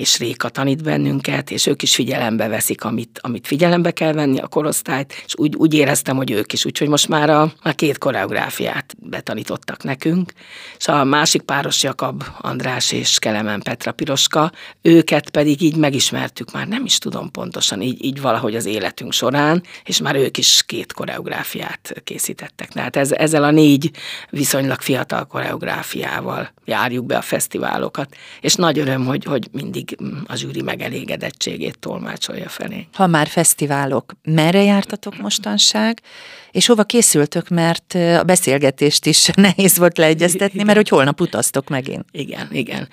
és 0.00 0.18
Réka 0.18 0.48
tanít 0.48 0.82
bennünket, 0.82 1.50
és 1.50 1.66
ők 1.66 1.82
is 1.82 1.94
figyelembe 1.94 2.48
veszik, 2.48 2.84
amit, 2.84 3.18
amit 3.22 3.46
figyelembe 3.46 3.90
kell 3.90 4.12
venni, 4.12 4.38
a 4.38 4.46
korosztályt, 4.46 5.22
és 5.26 5.34
úgy, 5.36 5.56
úgy 5.56 5.74
éreztem, 5.74 6.16
hogy 6.16 6.30
ők 6.30 6.52
is, 6.52 6.64
úgyhogy 6.64 6.88
most 6.88 7.08
már 7.08 7.30
a, 7.30 7.52
a 7.62 7.72
két 7.72 7.98
koreográfiát 7.98 8.94
betanítottak 8.98 9.82
nekünk, 9.82 10.32
és 10.78 10.88
a 10.88 11.04
másik 11.04 11.42
páros 11.42 11.82
Jakab 11.82 12.24
András 12.38 12.92
és 12.92 13.18
Kelemen 13.18 13.60
Petra 13.60 13.92
Piroska, 13.92 14.52
őket 14.82 15.30
pedig 15.30 15.62
így 15.62 15.76
megismertük 15.76 16.52
már, 16.52 16.68
nem 16.68 16.84
is 16.84 16.98
tudom 16.98 17.30
pontosan, 17.30 17.82
így, 17.82 18.04
így 18.04 18.20
valahogy 18.20 18.56
az 18.56 18.64
életünk 18.64 19.12
során, 19.12 19.62
és 19.84 20.00
már 20.00 20.16
ők 20.16 20.38
is 20.38 20.62
két 20.66 20.92
koreográfiát 20.92 21.94
készítettek. 22.04 22.68
Tehát 22.68 22.96
ez, 22.96 23.12
ezzel 23.12 23.44
a 23.44 23.50
négy 23.50 23.90
viszonylag 24.30 24.80
fiatal 24.80 25.26
koreográfiával 25.26 26.50
járjuk 26.64 27.06
be 27.06 27.16
a 27.16 27.22
fesztiválokat, 27.22 28.16
és 28.40 28.54
nagy 28.54 28.78
öröm, 28.78 29.04
hogy, 29.04 29.24
hogy 29.24 29.48
mindig 29.52 29.89
a 30.26 30.34
zsűri 30.34 30.62
megelégedettségét 30.62 31.78
tolmácsolja 31.78 32.48
felé. 32.48 32.86
Ha 32.92 33.06
már 33.06 33.26
fesztiválok, 33.26 34.12
merre 34.22 34.62
jártatok 34.62 35.18
mostanság, 35.18 36.02
és 36.50 36.66
hova 36.66 36.84
készültök, 36.84 37.48
mert 37.48 37.94
a 37.94 38.22
beszélgetést 38.22 39.06
is 39.06 39.26
nehéz 39.34 39.78
volt 39.78 39.98
leegyeztetni, 39.98 40.62
mert 40.62 40.76
hogy 40.76 40.88
holnap 40.88 41.20
utaztok 41.20 41.68
megint. 41.68 42.04
Igen, 42.10 42.48
igen. 42.50 42.88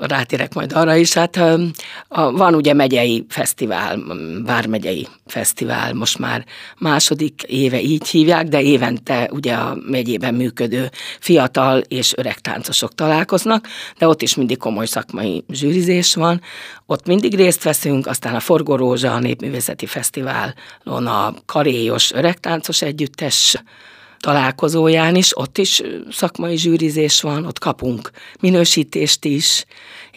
Rátérek 0.00 0.54
majd 0.54 0.72
arra 0.72 0.96
is. 0.96 1.12
Hát 1.12 1.36
a, 2.08 2.32
van 2.32 2.54
ugye 2.54 2.72
megyei 2.72 3.24
fesztivál, 3.28 3.98
vármegyei 4.44 5.06
fesztivál, 5.26 5.94
most 5.94 6.18
már 6.18 6.44
második 6.78 7.42
éve 7.42 7.80
így 7.80 8.08
hívják, 8.08 8.48
de 8.48 8.62
évente 8.62 9.28
ugye 9.32 9.54
a 9.54 9.78
megyében 9.86 10.34
működő 10.34 10.90
fiatal 11.20 11.78
és 11.78 12.12
öreg 12.16 12.38
táncosok 12.38 12.94
találkoznak, 12.94 13.66
de 13.98 14.08
ott 14.08 14.22
is 14.22 14.34
mindig 14.34 14.58
komoly 14.58 14.86
szakmai 14.86 15.44
zsűrizés 15.52 16.14
van. 16.14 16.27
Ott 16.86 17.06
mindig 17.06 17.34
részt 17.34 17.62
veszünk, 17.62 18.06
aztán 18.06 18.34
a 18.34 18.40
Forgó 18.40 18.76
Rózsa, 18.76 19.12
a 19.12 19.18
Népművészeti 19.18 19.86
Fesztiválon 19.86 21.06
a 21.06 21.34
karéjos 21.46 22.12
öregtáncos 22.12 22.82
együttes 22.82 23.62
találkozóján 24.18 25.14
is, 25.14 25.38
ott 25.38 25.58
is 25.58 25.82
szakmai 26.10 26.56
zsűrizés 26.56 27.20
van, 27.20 27.46
ott 27.46 27.58
kapunk 27.58 28.10
minősítést 28.40 29.24
is, 29.24 29.64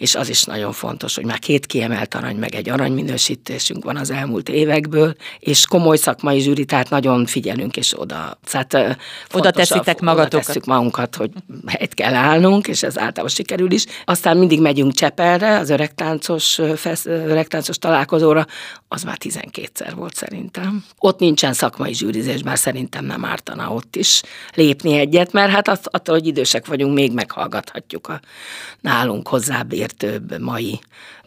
és 0.02 0.14
az 0.14 0.28
is 0.28 0.44
nagyon 0.44 0.72
fontos, 0.72 1.14
hogy 1.14 1.24
már 1.24 1.38
két 1.38 1.66
kiemelt 1.66 2.14
arany, 2.14 2.36
meg 2.36 2.54
egy 2.54 2.68
aranyminősítésünk 2.68 3.84
van 3.84 3.96
az 3.96 4.10
elmúlt 4.10 4.48
évekből, 4.48 5.14
és 5.38 5.66
komoly 5.66 5.96
szakmai 5.96 6.40
zsűri, 6.40 6.64
tehát 6.64 6.90
nagyon 6.90 7.26
figyelünk, 7.26 7.76
és 7.76 8.00
oda, 8.00 8.38
tehát 8.50 8.98
oda 9.32 9.50
teszitek 9.50 10.00
magatokat. 10.00 10.34
Oda 10.34 10.44
tesszük 10.44 10.64
magunkat, 10.64 11.16
hogy 11.16 11.30
helyt 11.66 11.94
kell 11.94 12.14
állnunk, 12.14 12.68
és 12.68 12.82
ez 12.82 12.98
általában 12.98 13.28
sikerül 13.28 13.70
is. 13.70 13.84
Aztán 14.04 14.36
mindig 14.36 14.60
megyünk 14.60 14.92
Csepelre, 14.92 15.58
az 15.58 15.70
öregtáncos, 15.70 16.58
öregtáncos 17.04 17.78
találkozóra, 17.78 18.46
az 18.88 19.02
már 19.02 19.16
12-szer 19.20 19.92
volt 19.96 20.14
szerintem. 20.14 20.84
Ott 20.98 21.18
nincsen 21.18 21.52
szakmai 21.52 21.94
zsűrizés, 21.94 22.42
bár 22.42 22.58
szerintem 22.58 23.04
nem 23.04 23.24
ártana 23.24 23.70
ott 23.70 23.96
is 23.96 24.22
lépni 24.54 24.98
egyet, 24.98 25.32
mert 25.32 25.52
hát 25.52 25.68
attól, 25.68 26.14
hogy 26.14 26.26
idősek 26.26 26.66
vagyunk, 26.66 26.94
még 26.94 27.12
meghallgathatjuk 27.12 28.08
a 28.08 28.20
nálunk 28.80 29.28
hozzább 29.28 29.72
legértőbb 30.00 30.40
mai 30.40 30.80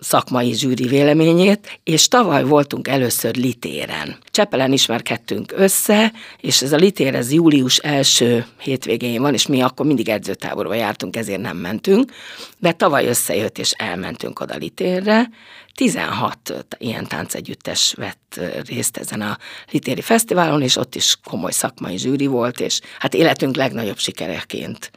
szakmai 0.05 0.53
zsűri 0.53 0.87
véleményét, 0.87 1.79
és 1.83 2.07
tavaly 2.07 2.43
voltunk 2.43 2.87
először 2.87 3.35
Litéren. 3.35 4.17
Csepelen 4.31 4.71
ismerkedtünk 4.71 5.53
össze, 5.55 6.11
és 6.39 6.61
ez 6.61 6.71
a 6.71 6.75
Litér 6.75 7.15
ez 7.15 7.31
július 7.31 7.77
első 7.77 8.45
hétvégén 8.59 9.21
van, 9.21 9.33
és 9.33 9.47
mi 9.47 9.61
akkor 9.61 9.85
mindig 9.85 10.09
edzőtáborba 10.09 10.73
jártunk, 10.73 11.15
ezért 11.15 11.41
nem 11.41 11.57
mentünk, 11.57 12.11
de 12.57 12.71
tavaly 12.71 13.07
összejött, 13.07 13.57
és 13.57 13.71
elmentünk 13.71 14.39
oda 14.39 14.55
Litérre, 14.55 15.29
16 15.75 16.65
ilyen 16.77 17.07
táncegyüttes 17.07 17.93
vett 17.97 18.39
részt 18.67 18.97
ezen 18.97 19.21
a 19.21 19.37
Litéri 19.71 20.01
Fesztiválon, 20.01 20.61
és 20.61 20.75
ott 20.75 20.95
is 20.95 21.17
komoly 21.23 21.51
szakmai 21.51 21.97
zsűri 21.97 22.25
volt, 22.25 22.59
és 22.59 22.79
hát 22.99 23.13
életünk 23.13 23.55
legnagyobb 23.55 23.97
sikereként 23.97 24.91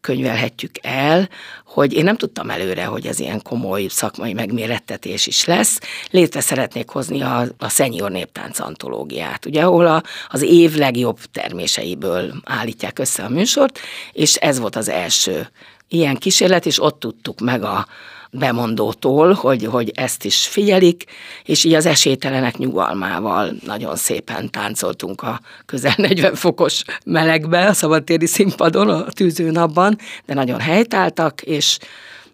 könyvelhetjük 0.00 0.72
el, 0.82 1.28
hogy 1.64 1.92
én 1.92 2.04
nem 2.04 2.16
tudtam 2.16 2.50
előre, 2.50 2.84
hogy 2.84 3.06
ez 3.06 3.18
ilyen 3.18 3.42
komoly 3.42 3.86
szakmai 3.88 4.32
megmérettetés 4.54 5.26
is 5.26 5.44
lesz. 5.44 5.78
Létre 6.10 6.40
szeretnék 6.40 6.88
hozni 6.88 7.22
a, 7.22 7.44
a 7.58 7.68
Senior 7.68 8.10
Néptánc 8.10 8.58
antológiát, 8.58 9.46
ugye, 9.46 9.62
ahol 9.62 9.86
a, 9.86 10.02
az 10.28 10.42
év 10.42 10.74
legjobb 10.74 11.18
terméseiből 11.32 12.34
állítják 12.44 12.98
össze 12.98 13.22
a 13.22 13.28
műsort, 13.28 13.78
és 14.12 14.34
ez 14.34 14.58
volt 14.58 14.76
az 14.76 14.88
első 14.88 15.48
ilyen 15.88 16.16
kísérlet, 16.16 16.66
és 16.66 16.82
ott 16.82 16.98
tudtuk 17.00 17.40
meg 17.40 17.62
a, 17.62 17.86
bemondótól, 18.36 19.32
hogy, 19.32 19.64
hogy 19.64 19.92
ezt 19.94 20.24
is 20.24 20.46
figyelik, 20.46 21.04
és 21.44 21.64
így 21.64 21.74
az 21.74 21.86
esélytelenek 21.86 22.56
nyugalmával 22.56 23.52
nagyon 23.64 23.96
szépen 23.96 24.50
táncoltunk 24.50 25.22
a 25.22 25.40
közel 25.66 25.94
40 25.96 26.34
fokos 26.34 26.82
melegbe 27.04 27.66
a 27.66 27.72
szabadtéri 27.72 28.26
színpadon, 28.26 28.88
a 28.88 29.04
tűzőnapban, 29.04 29.98
de 30.26 30.34
nagyon 30.34 30.60
helytáltak, 30.60 31.42
és 31.42 31.78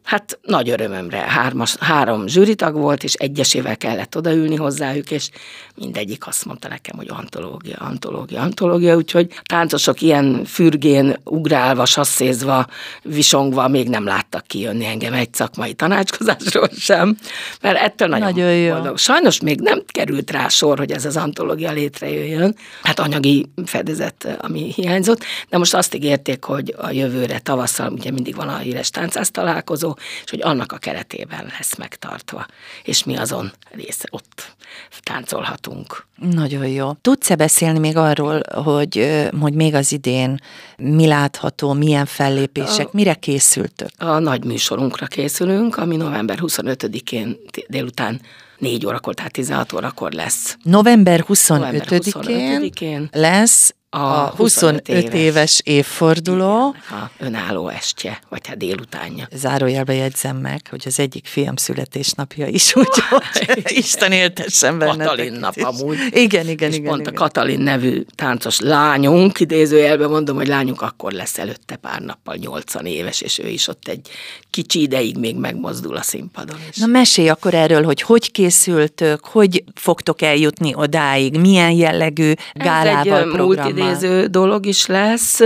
Hát 0.04 0.38
nagy 0.42 0.70
örömömre 0.70 1.18
hármas, 1.18 1.76
három 1.76 2.26
zsűritag 2.26 2.74
volt, 2.74 3.04
és 3.04 3.14
egyesével 3.14 3.76
kellett 3.76 4.16
odaülni 4.16 4.56
hozzájuk, 4.56 5.10
és 5.10 5.30
mindegyik 5.74 6.26
azt 6.26 6.44
mondta 6.44 6.68
nekem, 6.68 6.96
hogy 6.96 7.08
antológia, 7.08 7.76
antológia, 7.78 8.40
antológia, 8.40 8.96
úgyhogy 8.96 9.26
táncosok 9.44 10.00
ilyen 10.00 10.44
fürgén, 10.44 11.16
ugrálva, 11.24 11.84
sasszézva, 11.84 12.66
visongva 13.02 13.68
még 13.68 13.88
nem 13.88 14.04
láttak 14.04 14.46
kijönni 14.46 14.84
engem 14.84 15.12
egy 15.12 15.34
szakmai 15.34 15.72
tanácskozásról 15.74 16.68
sem, 16.78 17.16
mert 17.60 17.78
ettől 17.78 18.08
nagyon, 18.08 18.32
nagyon 18.32 18.54
jó. 18.54 18.72
boldog. 18.72 18.98
Sajnos 18.98 19.40
még 19.40 19.60
nem 19.60 19.82
került 19.86 20.30
rá 20.30 20.48
sor, 20.48 20.78
hogy 20.78 20.92
ez 20.92 21.04
az 21.04 21.16
antológia 21.16 21.72
létrejöjjön, 21.72 22.56
hát 22.82 22.98
anyagi 22.98 23.50
fedezet, 23.64 24.38
ami 24.40 24.72
hiányzott, 24.72 25.24
de 25.48 25.58
most 25.58 25.74
azt 25.74 25.94
ígérték, 25.94 26.44
hogy 26.44 26.74
a 26.78 26.90
jövőre 26.90 27.38
tavasszal, 27.38 27.92
ugye 27.92 28.10
mindig 28.10 28.34
van 28.34 28.48
a 28.48 28.56
híres 28.56 28.90
táncász 28.90 29.30
találkozó, 29.30 29.89
és 30.24 30.30
hogy 30.30 30.42
annak 30.42 30.72
a 30.72 30.78
keretében 30.78 31.50
lesz 31.58 31.76
megtartva, 31.76 32.46
és 32.82 33.04
mi 33.04 33.16
azon 33.16 33.52
része 33.70 34.08
ott 34.10 34.56
táncolhatunk. 35.02 36.06
Nagyon 36.16 36.66
jó. 36.66 36.92
Tudsz-e 36.92 37.34
beszélni 37.34 37.78
még 37.78 37.96
arról, 37.96 38.40
hogy, 38.54 39.20
hogy 39.40 39.54
még 39.54 39.74
az 39.74 39.92
idén 39.92 40.40
mi 40.76 41.06
látható, 41.06 41.72
milyen 41.72 42.06
fellépések, 42.06 42.86
a, 42.86 42.90
mire 42.92 43.14
készültök? 43.14 43.88
A 43.98 44.18
nagy 44.18 44.44
műsorunkra 44.44 45.06
készülünk, 45.06 45.76
ami 45.76 45.96
november 45.96 46.38
25-én 46.40 47.36
délután 47.68 48.20
4 48.58 48.86
órakor, 48.86 49.14
tehát 49.14 49.32
16 49.32 49.72
órakor 49.72 50.12
lesz. 50.12 50.56
November 50.62 51.24
25-én, 51.28 52.02
25 52.02 53.08
lesz 53.12 53.74
a, 53.92 53.98
a 53.98 54.32
25 54.36 54.88
éves, 54.88 55.12
éves 55.12 55.60
évforduló. 55.64 56.74
Igen, 56.86 56.98
a 56.98 57.10
önálló 57.18 57.68
estje, 57.68 58.18
vagy 58.28 58.46
hát 58.46 58.56
délutánja. 58.56 59.28
Zárójelbe 59.32 59.94
jegyzem 59.94 60.36
meg, 60.36 60.60
hogy 60.70 60.82
az 60.86 60.98
egyik 60.98 61.26
fiam 61.26 61.56
születésnapja 61.56 62.46
is, 62.46 62.74
úgyhogy 62.76 63.62
Isten 63.64 64.12
éltessen 64.12 64.78
benne. 64.78 65.04
Katalin 65.04 65.32
nap 65.32 65.56
is. 65.56 65.62
amúgy. 65.62 65.98
Igen, 66.10 66.48
igen, 66.48 66.70
és 66.70 66.76
igen. 66.76 66.88
pont 66.88 67.00
igen. 67.00 67.14
a 67.14 67.16
Katalin 67.16 67.60
nevű 67.60 68.04
táncos 68.14 68.60
lányunk, 68.60 69.40
idézőjelben 69.40 70.10
mondom, 70.10 70.36
hogy 70.36 70.48
lányunk 70.48 70.82
akkor 70.82 71.12
lesz 71.12 71.38
előtte 71.38 71.76
pár 71.76 72.00
nappal 72.00 72.36
80 72.36 72.86
éves, 72.86 73.20
és 73.20 73.38
ő 73.38 73.48
is 73.48 73.68
ott 73.68 73.88
egy 73.88 74.08
kicsi 74.50 74.80
ideig 74.80 75.18
még 75.18 75.36
megmozdul 75.36 75.96
a 75.96 76.02
színpadon. 76.02 76.56
És... 76.70 76.76
Na 76.76 76.86
mesélj 76.86 77.28
akkor 77.28 77.54
erről, 77.54 77.84
hogy 77.84 78.02
hogy 78.02 78.30
készültök, 78.30 79.24
hogy 79.24 79.64
fogtok 79.74 80.22
eljutni 80.22 80.74
odáig, 80.74 81.38
milyen 81.38 81.70
jellegű 81.70 82.32
gálával, 82.54 83.18
Ez 83.18 83.66
egy 83.66 83.79
idéző 83.80 84.26
dolog 84.26 84.66
is 84.66 84.86
lesz, 84.86 85.40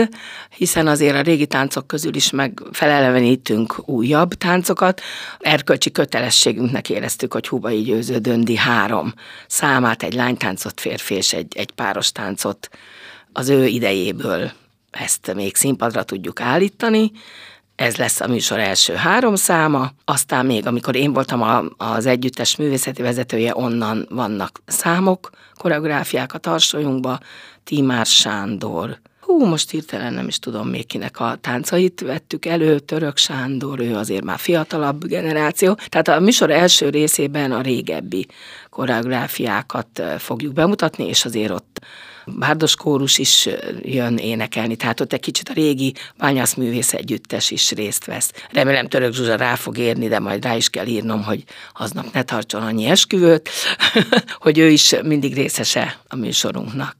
hiszen 0.56 0.86
azért 0.86 1.16
a 1.16 1.20
régi 1.20 1.46
táncok 1.46 1.86
közül 1.86 2.14
is 2.14 2.30
meg 2.30 2.62
felelevenítünk 2.72 3.88
újabb 3.88 4.34
táncokat. 4.34 5.00
Erkölcsi 5.38 5.92
kötelességünknek 5.92 6.90
éreztük, 6.90 7.32
hogy 7.32 7.48
Hubai 7.48 7.82
Győző 7.82 8.18
Döndi 8.18 8.56
három 8.56 9.14
számát, 9.46 10.02
egy 10.02 10.14
lánytáncot, 10.14 10.80
férfi 10.80 11.14
és 11.14 11.32
egy, 11.32 11.56
egy 11.56 11.70
páros 11.70 12.12
táncot 12.12 12.68
az 13.32 13.48
ő 13.48 13.66
idejéből 13.66 14.50
ezt 14.90 15.34
még 15.34 15.56
színpadra 15.56 16.02
tudjuk 16.02 16.40
állítani, 16.40 17.12
ez 17.76 17.96
lesz 17.96 18.20
a 18.20 18.28
műsor 18.28 18.58
első 18.58 18.94
három 18.94 19.34
száma, 19.34 19.90
aztán 20.04 20.46
még 20.46 20.66
amikor 20.66 20.96
én 20.96 21.12
voltam 21.12 21.42
a, 21.42 21.62
az 21.76 22.06
együttes 22.06 22.56
művészeti 22.56 23.02
vezetője, 23.02 23.52
onnan 23.56 24.06
vannak 24.10 24.62
számok, 24.66 25.30
koreográfiák 25.54 26.34
a 26.34 26.38
tarsolyunkba, 26.38 27.18
Timár 27.64 28.06
Sándor, 28.06 29.00
hú, 29.20 29.44
most 29.44 29.70
hirtelen 29.70 30.12
nem 30.12 30.28
is 30.28 30.38
tudom 30.38 30.68
még 30.68 30.86
kinek 30.86 31.20
a 31.20 31.36
táncait 31.40 32.00
vettük 32.00 32.46
elő, 32.46 32.78
Török 32.78 33.16
Sándor, 33.16 33.80
ő 33.80 33.94
azért 33.94 34.24
már 34.24 34.38
fiatalabb 34.38 35.06
generáció. 35.06 35.78
Tehát 35.88 36.08
a 36.08 36.20
műsor 36.20 36.50
első 36.50 36.88
részében 36.88 37.52
a 37.52 37.60
régebbi 37.60 38.26
koreográfiákat 38.70 40.02
fogjuk 40.18 40.52
bemutatni, 40.52 41.06
és 41.06 41.24
azért 41.24 41.50
ott 41.50 41.80
Bárdos 42.26 42.76
kórus 42.76 43.18
is 43.18 43.48
jön 43.82 44.16
énekelni, 44.16 44.76
tehát 44.76 45.00
ott 45.00 45.12
egy 45.12 45.20
kicsit 45.20 45.48
a 45.48 45.52
régi 45.52 45.94
bányászművész 46.18 46.92
együttes 46.92 47.50
is 47.50 47.70
részt 47.70 48.04
vesz. 48.04 48.32
Remélem 48.50 48.88
Török 48.88 49.12
Zsuzsa 49.12 49.36
rá 49.36 49.54
fog 49.54 49.78
érni, 49.78 50.08
de 50.08 50.18
majd 50.18 50.44
rá 50.44 50.56
is 50.56 50.68
kell 50.68 50.86
írnom, 50.86 51.22
hogy 51.22 51.44
aznap 51.72 52.12
ne 52.12 52.22
tartson 52.22 52.62
annyi 52.62 52.84
esküvőt, 52.84 53.48
hogy 54.44 54.58
ő 54.58 54.68
is 54.68 54.94
mindig 55.02 55.34
részese 55.34 55.98
a 56.08 56.16
műsorunknak 56.16 56.94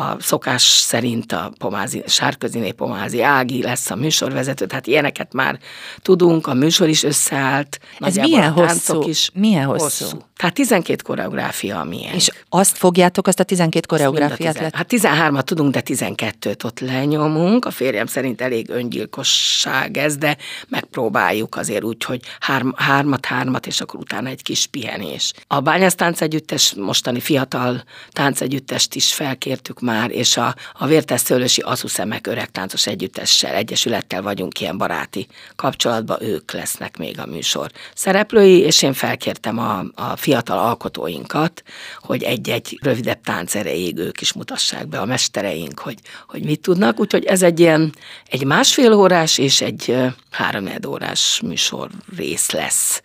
a 0.00 0.16
szokás 0.20 0.62
szerint 0.62 1.32
a 1.32 1.52
Pomázi, 1.58 2.02
Sárköziné 2.06 2.70
Pomázi 2.70 3.22
Ági 3.22 3.62
lesz 3.62 3.90
a 3.90 3.94
műsorvezető, 3.94 4.66
tehát 4.66 4.86
ilyeneket 4.86 5.32
már 5.32 5.58
tudunk, 6.02 6.46
a 6.46 6.54
műsor 6.54 6.88
is 6.88 7.02
összeállt. 7.02 7.78
Ez 7.98 8.16
milyen 8.16 8.50
hosszú? 8.50 9.08
Is 9.08 9.30
milyen 9.34 9.64
hosszú? 9.66 10.04
hosszú? 10.04 10.18
Tehát 10.40 10.54
12 10.54 11.02
koreográfia 11.02 11.84
milyen. 11.84 12.14
És 12.14 12.30
azt 12.48 12.76
fogjátok, 12.76 13.26
azt 13.26 13.40
a 13.40 13.44
12 13.44 13.86
koreográfiát? 13.86 14.54
Tizen... 14.54 14.72
Hát 14.74 14.92
13-at 14.92 15.42
tudunk, 15.42 15.72
de 15.72 15.82
12-t 15.84 16.64
ott 16.64 16.80
lenyomunk. 16.80 17.64
A 17.64 17.70
férjem 17.70 18.06
szerint 18.06 18.40
elég 18.40 18.70
öngyilkosság 18.70 19.96
ez, 19.96 20.16
de 20.16 20.36
megpróbáljuk 20.68 21.56
azért 21.56 21.84
úgy, 21.84 22.04
hogy 22.04 22.20
hárm, 22.40 22.68
hármat, 22.76 23.26
hármat, 23.26 23.66
és 23.66 23.80
akkor 23.80 24.00
utána 24.00 24.28
egy 24.28 24.42
kis 24.42 24.66
pihenés. 24.66 25.32
A 25.46 25.60
Bányász 25.60 25.94
táncegyüttes, 25.94 26.74
mostani 26.74 27.20
fiatal 27.20 27.82
táncegyüttest 28.10 28.94
is 28.94 29.14
felkértük 29.14 29.80
már, 29.80 30.10
és 30.10 30.36
a, 30.36 30.54
a 30.72 30.86
Vérteszőlősi 30.86 31.60
Aszuszemek 31.60 32.26
öreg 32.26 32.50
táncos 32.50 32.86
együttessel, 32.86 33.54
egyesülettel 33.54 34.22
vagyunk 34.22 34.60
ilyen 34.60 34.78
baráti 34.78 35.26
kapcsolatban, 35.56 36.22
ők 36.22 36.52
lesznek 36.52 36.96
még 36.96 37.18
a 37.18 37.26
műsor 37.26 37.70
szereplői, 37.94 38.58
és 38.58 38.82
én 38.82 38.92
felkértem 38.92 39.58
a, 39.58 39.84
a 39.94 40.16
fiatal 40.30 40.58
alkotóinkat, 40.58 41.62
hogy 42.00 42.22
egy-egy 42.22 42.78
rövidebb 42.82 43.20
tánc 43.20 43.54
erejéig 43.54 43.96
ők 43.96 44.20
is 44.20 44.32
mutassák 44.32 44.88
be 44.88 45.00
a 45.00 45.04
mestereink, 45.04 45.78
hogy, 45.78 45.98
hogy 46.28 46.44
mit 46.44 46.60
tudnak. 46.60 47.00
Úgyhogy 47.00 47.24
ez 47.24 47.42
egy 47.42 47.60
ilyen 47.60 47.94
egy 48.26 48.44
másfél 48.44 48.92
órás 48.92 49.38
és 49.38 49.60
egy 49.60 49.96
három 50.30 50.68
órás 50.86 51.40
műsor 51.44 51.90
rész 52.16 52.50
lesz. 52.50 53.02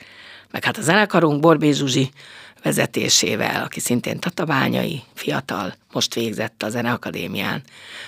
Meg 0.52 0.64
hát 0.64 0.78
a 0.78 0.82
zenekarunk 0.82 1.40
Borbé 1.40 1.72
Zsuzsi 1.72 2.10
vezetésével, 2.64 3.64
aki 3.64 3.80
szintén 3.80 4.20
tatabányai, 4.20 5.04
fiatal, 5.14 5.74
most 5.95 6.13
végzett 6.13 6.63
a 6.63 6.69
Zeneakadémián. 6.69 7.62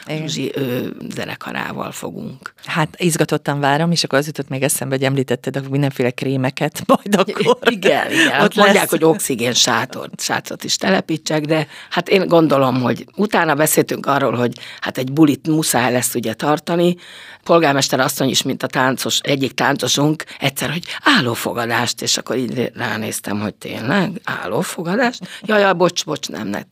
Zsuzsi, 0.07 0.51
ő 0.55 0.95
zenekarával 1.15 1.91
fogunk. 1.91 2.53
Hát 2.65 2.95
izgatottan 2.97 3.59
várom, 3.59 3.91
és 3.91 4.03
akkor 4.03 4.17
az 4.17 4.25
jutott 4.25 4.49
még 4.49 4.63
eszembe, 4.63 4.95
hogy 4.95 5.03
említetted 5.03 5.55
a 5.55 5.61
mindenféle 5.69 6.11
krémeket, 6.11 6.81
majd 6.87 7.15
akkor. 7.15 7.57
Igen, 7.71 8.11
igen. 8.11 8.41
Ott 8.41 8.55
mondják, 8.55 8.81
lesz. 8.81 8.89
hogy 8.89 9.03
oxigén 9.03 9.53
sátort, 9.53 10.21
sátort 10.21 10.63
is 10.63 10.75
telepítsek, 10.75 11.45
de 11.45 11.67
hát 11.89 12.09
én 12.09 12.27
gondolom, 12.27 12.81
hogy 12.81 13.05
utána 13.15 13.55
beszéltünk 13.55 14.05
arról, 14.05 14.33
hogy 14.33 14.59
hát 14.81 14.97
egy 14.97 15.11
bulit 15.11 15.47
muszáj 15.47 15.91
lesz 15.91 16.15
ugye 16.15 16.33
tartani. 16.33 16.95
Polgármester 17.43 17.99
asszony 17.99 18.29
is, 18.29 18.41
mint 18.41 18.63
a 18.63 18.67
táncos, 18.67 19.19
egyik 19.23 19.51
táncosunk, 19.51 20.23
egyszer, 20.39 20.71
hogy 20.71 20.83
állófogadást, 21.03 22.01
és 22.01 22.17
akkor 22.17 22.37
így 22.37 22.71
ránéztem, 22.75 23.39
hogy 23.39 23.55
tényleg 23.55 24.21
állófogadást? 24.23 25.27
Jaj, 25.41 25.61
jaj, 25.61 25.73
bocs, 25.73 26.05
bocs, 26.05 26.29
nem, 26.29 26.47
nem, 26.47 26.63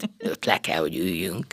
le 0.45 0.57
kell, 0.57 0.79
hogy 0.79 0.95
üljünk. 1.05 1.45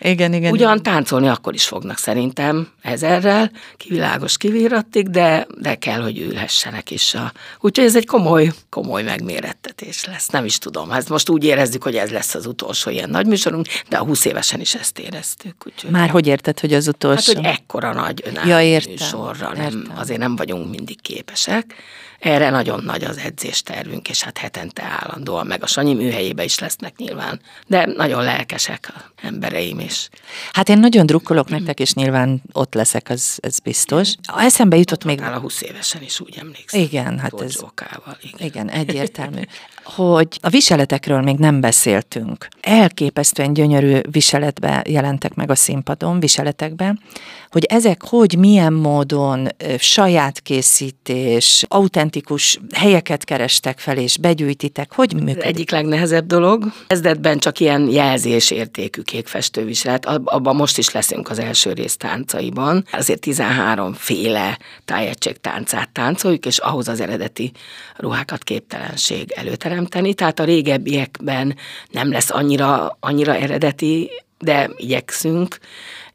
Igen, 0.00 0.32
igen. 0.32 0.52
Ugyan 0.52 0.82
táncolni 0.82 1.28
akkor 1.28 1.54
is 1.54 1.64
fognak 1.64 1.98
szerintem 1.98 2.68
ezerrel, 2.82 3.50
kivilágos 3.76 4.36
kivírattig, 4.36 5.08
de, 5.10 5.46
de 5.58 5.74
kell, 5.74 6.00
hogy 6.00 6.18
ülhessenek 6.18 6.90
is. 6.90 7.14
A... 7.14 7.32
Úgyhogy 7.60 7.86
ez 7.86 7.96
egy 7.96 8.06
komoly, 8.06 8.52
komoly 8.68 9.02
megmérettetés 9.02 10.04
lesz. 10.04 10.28
Nem 10.28 10.44
is 10.44 10.58
tudom. 10.58 10.90
Hát 10.90 11.08
most 11.08 11.28
úgy 11.28 11.44
érezzük, 11.44 11.82
hogy 11.82 11.96
ez 11.96 12.10
lesz 12.10 12.34
az 12.34 12.46
utolsó 12.46 12.90
ilyen 12.90 13.10
nagy 13.10 13.26
műsorunk, 13.26 13.66
de 13.88 13.96
a 13.96 14.04
20 14.04 14.24
évesen 14.24 14.60
is 14.60 14.74
ezt 14.74 14.98
éreztük. 14.98 15.54
Úgyhogy... 15.66 15.90
Már 15.90 16.10
hogy 16.10 16.26
érted, 16.26 16.60
hogy 16.60 16.74
az 16.74 16.88
utolsó? 16.88 17.32
Hát, 17.34 17.44
hogy 17.44 17.54
ekkora 17.54 17.92
nagy 17.92 18.22
önálló 18.24 18.48
ja, 18.48 18.60
értem, 18.60 18.92
műsorra 18.92 19.52
nem, 19.52 19.64
értem. 19.64 19.92
azért 19.96 20.18
nem 20.18 20.36
vagyunk 20.36 20.70
mindig 20.70 21.00
képesek. 21.00 21.74
Erre 22.22 22.50
nagyon 22.50 22.82
nagy 22.84 23.04
az 23.04 23.18
edzéstervünk, 23.18 24.08
és 24.08 24.22
hát 24.22 24.38
hetente 24.38 24.82
állandóan, 24.82 25.46
meg 25.46 25.62
a 25.62 25.66
Sanyi 25.66 25.94
műhelyébe 25.94 26.44
is 26.44 26.58
lesznek 26.58 26.96
nyilván. 26.96 27.40
De 27.66 27.86
nagyon 27.86 28.22
lelkesek 28.22 28.92
a 28.94 29.12
embereim 29.26 29.78
is. 29.80 30.08
Hát 30.52 30.68
én 30.68 30.78
nagyon 30.78 31.06
drukkolok 31.06 31.48
nektek, 31.48 31.80
és 31.80 31.94
nyilván 31.94 32.42
ott 32.52 32.74
leszek, 32.74 33.08
az, 33.08 33.38
ez 33.40 33.58
biztos. 33.58 34.14
Eszembe 34.36 34.76
jutott 34.76 35.04
még... 35.04 35.20
A 35.20 35.38
20 35.38 35.62
évesen 35.62 36.02
is 36.02 36.20
úgy 36.20 36.36
emlékszem. 36.38 36.80
Igen, 36.80 37.18
hát 37.18 37.40
ez... 37.40 37.56
Igen. 38.22 38.46
igen, 38.46 38.70
egyértelmű. 38.70 39.40
hogy 39.84 40.38
a 40.40 40.48
viseletekről 40.48 41.20
még 41.20 41.36
nem 41.36 41.60
beszéltünk. 41.60 42.48
Elképesztően 42.60 43.52
gyönyörű 43.52 43.98
viseletbe 44.10 44.84
jelentek 44.88 45.34
meg 45.34 45.50
a 45.50 45.54
színpadon, 45.54 46.20
viseletekben, 46.20 47.00
hogy 47.50 47.64
ezek 47.64 48.02
hogy, 48.04 48.38
milyen 48.38 48.72
módon 48.72 49.48
saját 49.78 50.40
készítés, 50.40 51.64
autentikus 51.68 52.11
helyeket 52.74 53.24
kerestek 53.24 53.78
fel 53.78 53.96
és 53.96 54.18
begyűjtitek, 54.18 54.92
hogy 54.94 55.14
működik? 55.14 55.44
Egyik 55.44 55.70
legnehezebb 55.70 56.26
dolog. 56.26 56.64
Kezdetben 56.86 57.38
csak 57.38 57.60
ilyen 57.60 57.88
jelzésértékű 57.88 59.02
kékfestőviselet, 59.02 60.06
abban 60.06 60.56
most 60.56 60.78
is 60.78 60.90
leszünk 60.90 61.30
az 61.30 61.38
első 61.38 61.72
rész 61.72 61.96
táncaiban. 61.96 62.84
Azért 62.92 63.20
13 63.20 63.92
féle 63.92 64.58
tájegység 64.84 65.36
táncát 65.40 65.90
táncoljuk, 65.90 66.46
és 66.46 66.58
ahhoz 66.58 66.88
az 66.88 67.00
eredeti 67.00 67.52
ruhákat 67.96 68.42
képtelenség 68.42 69.32
előteremteni, 69.32 70.14
tehát 70.14 70.38
a 70.38 70.44
régebbiekben 70.44 71.56
nem 71.90 72.10
lesz 72.10 72.30
annyira, 72.30 72.96
annyira 73.00 73.34
eredeti, 73.34 74.10
de 74.38 74.70
igyekszünk, 74.76 75.58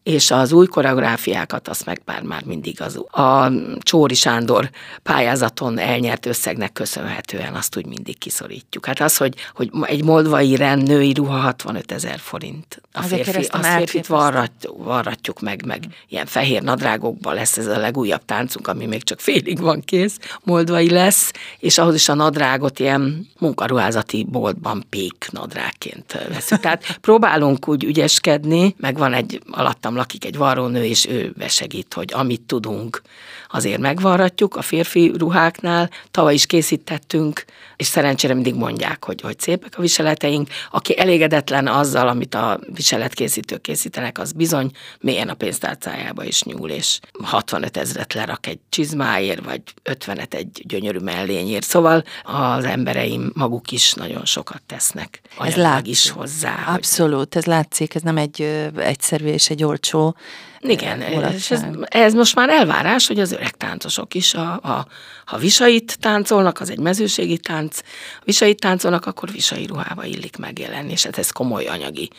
és 0.07 0.31
az 0.31 0.51
új 0.51 0.65
koreográfiákat 0.65 1.67
azt 1.67 1.85
meg 1.85 2.01
már, 2.05 2.21
már 2.21 2.43
mindig 2.43 2.81
az 2.81 2.95
a 3.11 3.51
Csóri 3.79 4.13
Sándor 4.13 4.69
pályázaton 5.03 5.79
elnyert 5.79 6.25
összegnek 6.25 6.73
köszönhetően 6.73 7.53
azt 7.53 7.77
úgy 7.77 7.85
mindig 7.85 8.17
kiszorítjuk. 8.17 8.85
Hát 8.85 8.99
az, 8.99 9.17
hogy, 9.17 9.33
hogy 9.53 9.69
egy 9.81 10.03
moldvai 10.03 10.55
női 10.57 11.13
ruha 11.13 11.37
65 11.37 11.91
ezer 11.91 12.19
forint. 12.19 12.81
A 12.91 13.01
férfi, 13.01 13.47
a 13.49 13.57
férfit 13.57 14.07
varrat, 14.07 14.51
varratjuk 14.77 15.41
meg, 15.41 15.65
meg 15.65 15.83
ilyen 16.09 16.25
fehér 16.25 16.61
nadrágokban 16.61 17.33
lesz 17.33 17.57
ez 17.57 17.67
a 17.67 17.77
legújabb 17.77 18.25
táncunk, 18.25 18.67
ami 18.67 18.85
még 18.85 19.03
csak 19.03 19.19
félig 19.19 19.59
van 19.59 19.81
kész, 19.81 20.17
moldvai 20.43 20.89
lesz, 20.89 21.31
és 21.59 21.77
ahhoz 21.77 21.95
is 21.95 22.09
a 22.09 22.13
nadrágot 22.13 22.79
ilyen 22.79 23.27
munkaruházati 23.39 24.23
boltban 24.23 24.85
pék 24.89 25.27
nadrágként 25.31 26.25
veszünk. 26.29 26.61
Tehát 26.61 26.97
próbálunk 27.01 27.67
úgy 27.67 27.83
ügyeskedni, 27.83 28.75
meg 28.77 28.97
van 28.97 29.13
egy 29.13 29.41
alattam 29.51 29.95
lakik 29.97 30.25
egy 30.25 30.37
varrónő, 30.37 30.85
és 30.85 31.05
ő 31.05 31.33
besegít, 31.37 31.93
hogy 31.93 32.13
amit 32.13 32.41
tudunk, 32.41 33.01
azért 33.49 33.79
megvarratjuk 33.79 34.55
a 34.55 34.61
férfi 34.61 35.11
ruháknál. 35.17 35.89
Tavaly 36.11 36.33
is 36.33 36.45
készítettünk, 36.45 37.45
és 37.75 37.85
szerencsére 37.85 38.33
mindig 38.33 38.55
mondják, 38.55 39.05
hogy, 39.05 39.21
hogy 39.21 39.39
szépek 39.39 39.73
a 39.77 39.81
viseleteink. 39.81 40.49
Aki 40.71 40.99
elégedetlen 40.99 41.67
azzal, 41.67 42.07
amit 42.07 42.35
a 42.35 42.59
viseletkészítők 42.73 43.61
készítenek, 43.61 44.19
az 44.19 44.31
bizony 44.31 44.71
mélyen 44.99 45.29
a 45.29 45.33
pénztárcájába 45.33 46.23
is 46.23 46.43
nyúl, 46.43 46.69
és 46.69 46.99
65 47.23 47.77
ezret 47.77 48.13
lerak 48.13 48.47
egy 48.47 48.59
csizmáért, 48.69 49.43
vagy 49.43 49.61
50-et 49.83 50.33
egy 50.33 50.61
gyönyörű 50.67 50.99
mellényért. 50.99 51.65
Szóval 51.65 52.03
az 52.23 52.63
embereim 52.63 53.31
maguk 53.33 53.71
is 53.71 53.93
nagyon 53.93 54.25
sokat 54.25 54.61
tesznek. 54.65 55.21
Ez 55.39 55.55
látszik. 55.55 55.87
is 55.87 56.09
hozzá. 56.09 56.63
Abszolút, 56.67 57.33
hogy... 57.33 57.37
ez 57.37 57.45
látszik, 57.45 57.95
ez 57.95 58.01
nem 58.01 58.17
egy 58.17 58.69
egyszerű 58.75 59.25
és 59.25 59.49
egy 59.49 59.63
olcsó 59.63 60.15
igen, 60.61 61.01
és 61.01 61.51
ez, 61.51 61.63
ez 61.83 62.13
most 62.13 62.35
már 62.35 62.49
elvárás, 62.49 63.07
hogy 63.07 63.19
az 63.19 63.31
öreg 63.31 63.51
táncosok 63.51 64.13
is, 64.13 64.33
a, 64.33 64.51
a, 64.53 64.87
ha 65.25 65.37
visait 65.37 65.97
táncolnak, 65.99 66.59
az 66.59 66.69
egy 66.69 66.79
mezőségi 66.79 67.37
tánc, 67.37 67.79
ha 68.17 68.23
visait 68.23 68.59
táncolnak, 68.59 69.05
akkor 69.05 69.31
visai 69.31 69.65
ruhába 69.65 70.05
illik 70.05 70.37
megjelenni, 70.37 70.91
és 70.91 71.03
hát 71.03 71.17
ez 71.17 71.31
komoly 71.31 71.65
anyagi 71.65 72.09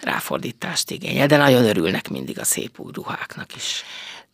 ráfordítást 0.00 0.90
igényel, 0.90 1.26
de 1.26 1.36
nagyon 1.36 1.64
örülnek 1.64 2.08
mindig 2.08 2.38
a 2.38 2.44
szép 2.44 2.80
új 2.80 2.90
ruháknak 2.94 3.56
is. 3.56 3.84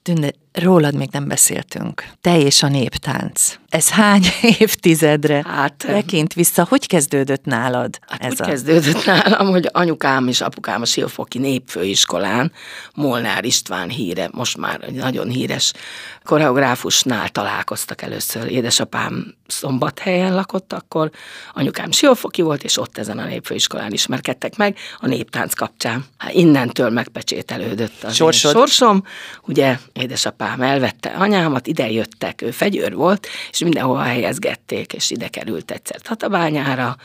Tünde, 0.02 0.32
rólad 0.52 0.94
még 0.94 1.08
nem 1.12 1.28
beszéltünk. 1.28 2.04
Te 2.20 2.38
és 2.38 2.62
a 2.62 2.68
néptánc. 2.68 3.58
Ez 3.68 3.88
hány 3.88 4.22
évtizedre 4.58 5.42
hát, 5.46 5.74
tekint 5.76 6.32
vissza? 6.32 6.66
Hogy 6.68 6.86
kezdődött 6.86 7.44
nálad 7.44 7.98
hát 8.06 8.24
ez 8.24 8.32
úgy 8.32 8.40
a... 8.40 8.44
kezdődött 8.44 9.04
nálam, 9.04 9.50
hogy 9.50 9.68
anyukám 9.72 10.28
és 10.28 10.40
apukám 10.40 10.82
a 10.82 10.84
Silfoki 10.84 11.38
Népfőiskolán 11.38 12.52
Molnár 12.94 13.44
István 13.44 13.88
híre, 13.88 14.28
most 14.32 14.56
már 14.56 14.84
egy 14.84 14.94
nagyon 14.94 15.28
híres 15.28 15.72
koreográfusnál 16.24 17.28
találkoztak 17.28 18.02
először. 18.02 18.50
Édesapám 18.50 19.34
szombathelyen 19.46 20.34
lakott 20.34 20.72
akkor, 20.72 21.10
anyukám 21.52 21.90
Siófoki 21.90 22.42
volt, 22.42 22.62
és 22.62 22.78
ott 22.78 22.98
ezen 22.98 23.18
a 23.18 23.24
népfőiskolán 23.24 23.92
ismerkedtek 23.92 24.56
meg 24.56 24.76
a 24.98 25.06
néptánc 25.06 25.54
kapcsán. 25.54 26.04
Hát 26.18 26.32
innentől 26.32 26.90
megpecsételődött 26.90 28.12
Sorsod. 28.12 28.52
sorsom. 28.52 29.04
Ugye 29.46 29.78
édesapám 29.92 30.39
elvette 30.40 31.08
anyámat, 31.08 31.66
ide 31.66 31.90
jöttek, 31.90 32.42
ő 32.42 32.50
fegyőr 32.50 32.94
volt, 32.94 33.26
és 33.50 33.58
mindenhol 33.58 33.98
helyezgették, 33.98 34.92
és 34.92 35.10
ide 35.10 35.28
került 35.28 35.70
egyszer 35.70 36.00
Tatabányára, 36.00 36.96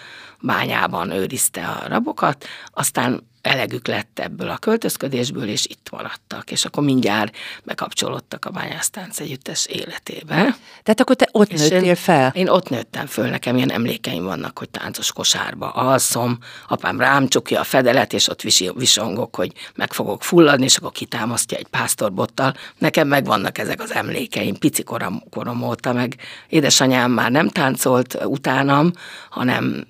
bányában 0.46 1.12
őrizte 1.12 1.66
a 1.68 1.88
rabokat, 1.88 2.46
aztán 2.74 3.24
elegük 3.46 3.88
lett 3.88 4.20
ebből 4.20 4.50
a 4.50 4.58
költözködésből, 4.58 5.48
és 5.48 5.66
itt 5.66 5.88
maradtak, 5.92 6.52
és 6.52 6.66
akkor 6.66 6.84
mindjárt 6.84 7.36
bekapcsolódtak 7.64 8.46
a 8.46 8.50
bányásztánc 8.50 9.20
együttes 9.20 9.66
életébe. 9.66 10.36
Tehát 10.84 11.00
akkor 11.00 11.16
te 11.16 11.30
ott 11.32 11.52
és 11.52 11.60
nőttél 11.60 11.84
én, 11.84 11.96
fel? 11.96 12.32
Én 12.36 12.48
ott 12.48 12.70
nőttem 12.70 13.06
föl, 13.06 13.30
nekem 13.30 13.56
ilyen 13.56 13.72
emlékeim 13.72 14.24
vannak, 14.24 14.60
hogy 14.60 14.70
táncos 14.70 15.12
kosárba 15.12 15.70
alszom, 15.70 16.38
apám 16.68 17.00
rám 17.00 17.28
csukja 17.28 17.60
a 17.60 17.64
fedelet, 17.64 18.14
és 18.14 18.28
ott 18.28 18.42
visongok, 18.76 19.36
hogy 19.36 19.52
meg 19.76 19.94
fogok 19.94 20.24
fulladni, 20.24 20.66
és 20.66 20.78
akkor 20.78 20.92
kitámasztja 20.92 21.58
egy 21.58 21.68
pásztorbottal. 21.68 22.54
Nekem 22.78 23.08
megvannak 23.08 23.58
ezek 23.58 23.82
az 23.82 23.94
emlékeim, 23.94 24.56
pici 24.56 24.84
korom, 24.84 25.24
korom 25.30 25.64
óta, 25.64 25.94
meg 25.94 26.16
édesanyám 26.50 27.12
már 27.12 27.32
nem 27.32 27.50
táncolt 27.50 28.18
utánam, 28.24 28.92
hanem 29.30 29.86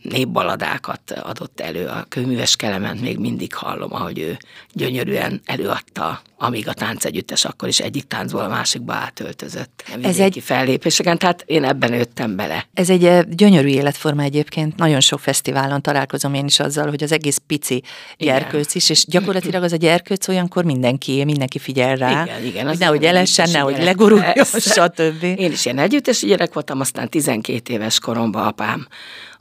népbaladákat 0.45 1.11
adott 1.11 1.59
elő 1.59 1.87
a 1.87 2.05
kőműves 2.09 2.55
kelement 2.55 3.01
még 3.01 3.17
mindig 3.17 3.53
hallom, 3.53 3.93
ahogy 3.93 4.19
ő 4.19 4.37
gyönyörűen 4.73 5.41
előadta, 5.45 6.21
amíg 6.37 6.67
a 6.67 6.73
táncegyüttes 6.73 7.45
akkor 7.45 7.67
is 7.67 7.79
egyik 7.79 8.07
táncból 8.07 8.41
a 8.41 8.47
másikba 8.47 8.93
átöltözött. 8.93 9.83
Ez 10.01 10.19
egy 10.19 10.41
fellépéseken, 10.43 11.17
tehát 11.17 11.43
én 11.45 11.63
ebben 11.63 11.89
nőttem 11.89 12.35
bele. 12.35 12.67
Ez 12.73 12.89
egy 12.89 13.05
eh, 13.05 13.21
gyönyörű 13.29 13.67
életforma 13.67 14.21
egyébként. 14.21 14.75
Nagyon 14.75 14.99
sok 14.99 15.19
fesztiválon 15.19 15.81
találkozom 15.81 16.33
én 16.33 16.45
is 16.45 16.59
azzal, 16.59 16.89
hogy 16.89 17.03
az 17.03 17.11
egész 17.11 17.41
pici 17.47 17.83
gyerkőc 18.17 18.75
is, 18.75 18.89
és 18.89 19.05
gyakorlatilag 19.05 19.63
az 19.63 19.71
a 19.71 19.75
gyerkőc 19.75 20.27
olyankor 20.27 20.63
mindenki, 20.63 21.23
mindenki 21.23 21.59
figyel 21.59 21.95
rá. 21.95 22.23
Igen, 22.23 22.45
igen. 22.45 22.67
Hogy 22.67 22.79
nehogy 22.79 23.03
elessen, 23.03 23.49
nehogy 23.49 23.83
leguruljon, 23.83 24.33
stb. 24.43 25.23
Én 25.23 25.51
is 25.51 25.65
ilyen 25.65 25.77
együttesi 25.79 26.27
gyerek 26.27 26.53
voltam, 26.53 26.79
aztán 26.79 27.09
12 27.09 27.73
éves 27.73 27.99
koromban 27.99 28.45
apám 28.47 28.87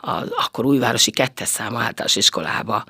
a, 0.04 0.24
akkor 0.44 0.64
újvárosi 0.64 1.10
kettes 1.10 1.48
számú 1.48 1.76
általános 1.76 2.16
iskolába 2.16 2.84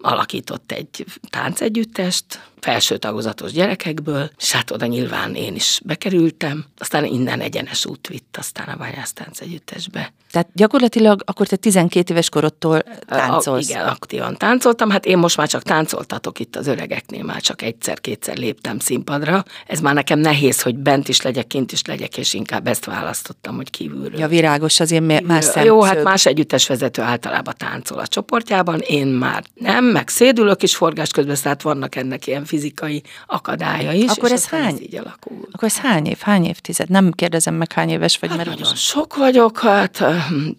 alakított 0.00 0.72
egy 0.72 1.04
táncegyüttest, 1.30 2.48
felső 2.64 2.96
tagozatos 2.96 3.52
gyerekekből, 3.52 4.30
és 4.38 4.52
hát 4.52 4.70
oda 4.70 4.86
nyilván 4.86 5.34
én 5.34 5.54
is 5.54 5.80
bekerültem, 5.84 6.64
aztán 6.78 7.04
innen 7.04 7.40
egyenes 7.40 7.86
út 7.86 8.08
vitt 8.08 8.36
aztán 8.38 8.68
a 8.68 8.76
Bányásztánc 8.76 9.40
együttesbe. 9.40 10.12
Tehát 10.30 10.48
gyakorlatilag 10.52 11.22
akkor 11.24 11.46
te 11.46 11.56
12 11.56 12.12
éves 12.12 12.28
korodtól 12.28 12.82
táncolsz? 13.06 13.68
A, 13.68 13.70
igen, 13.70 13.86
aktívan 13.86 14.36
táncoltam, 14.36 14.90
hát 14.90 15.06
én 15.06 15.18
most 15.18 15.36
már 15.36 15.48
csak 15.48 15.62
táncoltatok 15.62 16.38
itt 16.38 16.56
az 16.56 16.66
öregeknél, 16.66 17.22
már 17.22 17.40
csak 17.40 17.62
egyszer-kétszer 17.62 18.36
léptem 18.36 18.78
színpadra. 18.78 19.44
Ez 19.66 19.80
már 19.80 19.94
nekem 19.94 20.18
nehéz, 20.18 20.62
hogy 20.62 20.76
bent 20.76 21.08
is 21.08 21.22
legyek, 21.22 21.46
kint 21.46 21.72
is 21.72 21.84
legyek, 21.84 22.16
és 22.16 22.34
inkább 22.34 22.66
ezt 22.66 22.84
választottam, 22.84 23.56
hogy 23.56 23.70
kívülről. 23.70 24.18
Ja, 24.18 24.28
virágos, 24.28 24.80
azért 24.80 25.22
más 25.26 25.44
szemszög. 25.44 25.64
Jó, 25.64 25.82
hát 25.82 26.02
más 26.02 26.26
együttes 26.26 26.66
vezető 26.66 27.02
általában 27.02 27.54
táncol 27.56 27.98
a 27.98 28.06
csoportjában, 28.06 28.80
én 28.80 29.06
már 29.06 29.44
nem, 29.54 29.84
meg 29.84 30.08
szédülök 30.08 30.62
is 30.62 30.76
forgás 30.76 31.10
közben, 31.10 31.36
tehát 31.42 31.62
vannak 31.62 31.94
ennek 31.94 32.26
ilyen 32.26 32.44
fizikai 32.54 33.02
akadálya 33.26 33.92
is. 33.92 34.10
Akkor 34.10 34.32
ez 34.32 34.48
hány? 34.48 34.72
Ez 34.74 34.80
így 34.80 34.96
alakul. 34.96 35.48
Akkor 35.52 35.68
ez 35.68 35.78
hány 35.78 36.06
év, 36.06 36.18
hány 36.20 36.44
évtized? 36.44 36.88
Nem 36.88 37.10
kérdezem 37.10 37.54
meg, 37.54 37.72
hány 37.72 37.88
éves 37.88 38.18
vagy. 38.18 38.28
Hát 38.28 38.38
mert 38.38 38.50
nagyon 38.50 38.74
sok 38.74 39.16
vagyok, 39.16 39.58
hát 39.58 40.04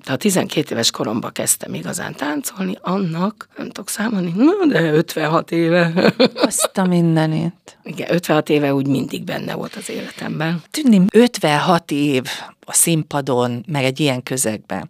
a 0.05 0.15
12 0.15 0.73
éves 0.73 0.91
koromban 0.91 1.31
kezdtem 1.31 1.73
igazán 1.73 2.15
táncolni, 2.15 2.77
annak, 2.81 3.47
nem 3.57 3.67
tudok 3.67 3.89
számolni, 3.89 4.33
de 4.67 4.91
56 4.91 5.51
éve. 5.51 6.13
Azt 6.35 6.77
a 6.77 6.85
mindenét. 6.85 7.77
Igen, 7.83 8.13
56 8.13 8.49
éve 8.49 8.73
úgy 8.73 8.87
mindig 8.87 9.23
benne 9.23 9.53
volt 9.53 9.75
az 9.75 9.89
életemben. 9.89 10.63
Tűnni 10.71 11.01
56 11.11 11.91
év 11.91 12.23
a 12.65 12.73
színpadon, 12.73 13.65
meg 13.67 13.83
egy 13.83 13.99
ilyen 13.99 14.23
közegben. 14.23 14.89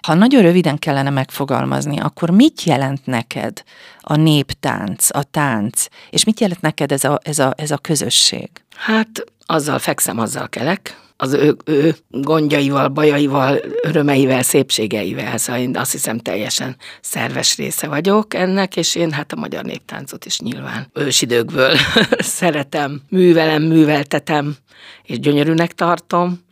Ha 0.00 0.14
nagyon 0.14 0.42
röviden 0.42 0.78
kellene 0.78 1.10
megfogalmazni, 1.10 1.98
akkor 1.98 2.30
mit 2.30 2.62
jelent 2.62 3.06
neked 3.06 3.62
a 4.00 4.16
néptánc, 4.16 5.16
a 5.16 5.22
tánc, 5.22 5.86
és 6.10 6.24
mit 6.24 6.40
jelent 6.40 6.60
neked 6.60 6.92
ez 6.92 7.04
a, 7.04 7.20
ez 7.22 7.38
a, 7.38 7.54
ez 7.56 7.70
a 7.70 7.78
közösség? 7.78 8.50
Hát 8.76 9.24
azzal 9.46 9.78
fekszem, 9.78 10.18
azzal 10.18 10.48
kelek, 10.48 10.96
az 11.16 11.32
ő, 11.32 11.56
ő 11.64 11.96
gondjaival, 12.08 12.88
bajaival, 12.88 13.60
örömeivel, 13.82 14.42
szépségeivel. 14.42 15.38
Szóval 15.38 15.62
én 15.62 15.76
azt 15.76 15.92
hiszem 15.92 16.18
teljesen 16.18 16.76
szerves 17.00 17.56
része 17.56 17.86
vagyok 17.86 18.34
ennek, 18.34 18.76
és 18.76 18.94
én 18.94 19.12
hát 19.12 19.32
a 19.32 19.36
magyar 19.36 19.64
néptáncot 19.64 20.24
is 20.24 20.40
nyilván 20.40 20.90
ősidőkből 20.92 21.76
szeretem, 22.18 23.02
művelem, 23.08 23.62
műveltetem, 23.62 24.56
és 25.02 25.18
gyönyörűnek 25.18 25.72
tartom, 25.72 26.44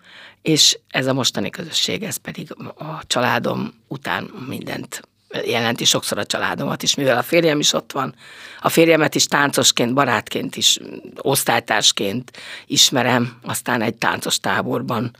és 0.44 0.78
ez 0.88 1.06
a 1.06 1.12
mostani 1.12 1.50
közösség, 1.50 2.02
ez 2.02 2.16
pedig 2.16 2.48
a 2.76 3.06
családom 3.06 3.74
után 3.88 4.30
mindent 4.48 5.02
jelenti 5.44 5.84
sokszor 5.84 6.18
a 6.18 6.24
családomat 6.24 6.82
is, 6.82 6.94
mivel 6.94 7.16
a 7.16 7.22
férjem 7.22 7.58
is 7.58 7.72
ott 7.72 7.92
van. 7.92 8.14
A 8.60 8.68
férjemet 8.68 9.14
is 9.14 9.26
táncosként, 9.26 9.94
barátként 9.94 10.56
is, 10.56 10.78
osztálytársként 11.16 12.30
ismerem, 12.66 13.38
aztán 13.42 13.82
egy 13.82 13.94
táncos 13.94 14.40
táborban 14.40 15.16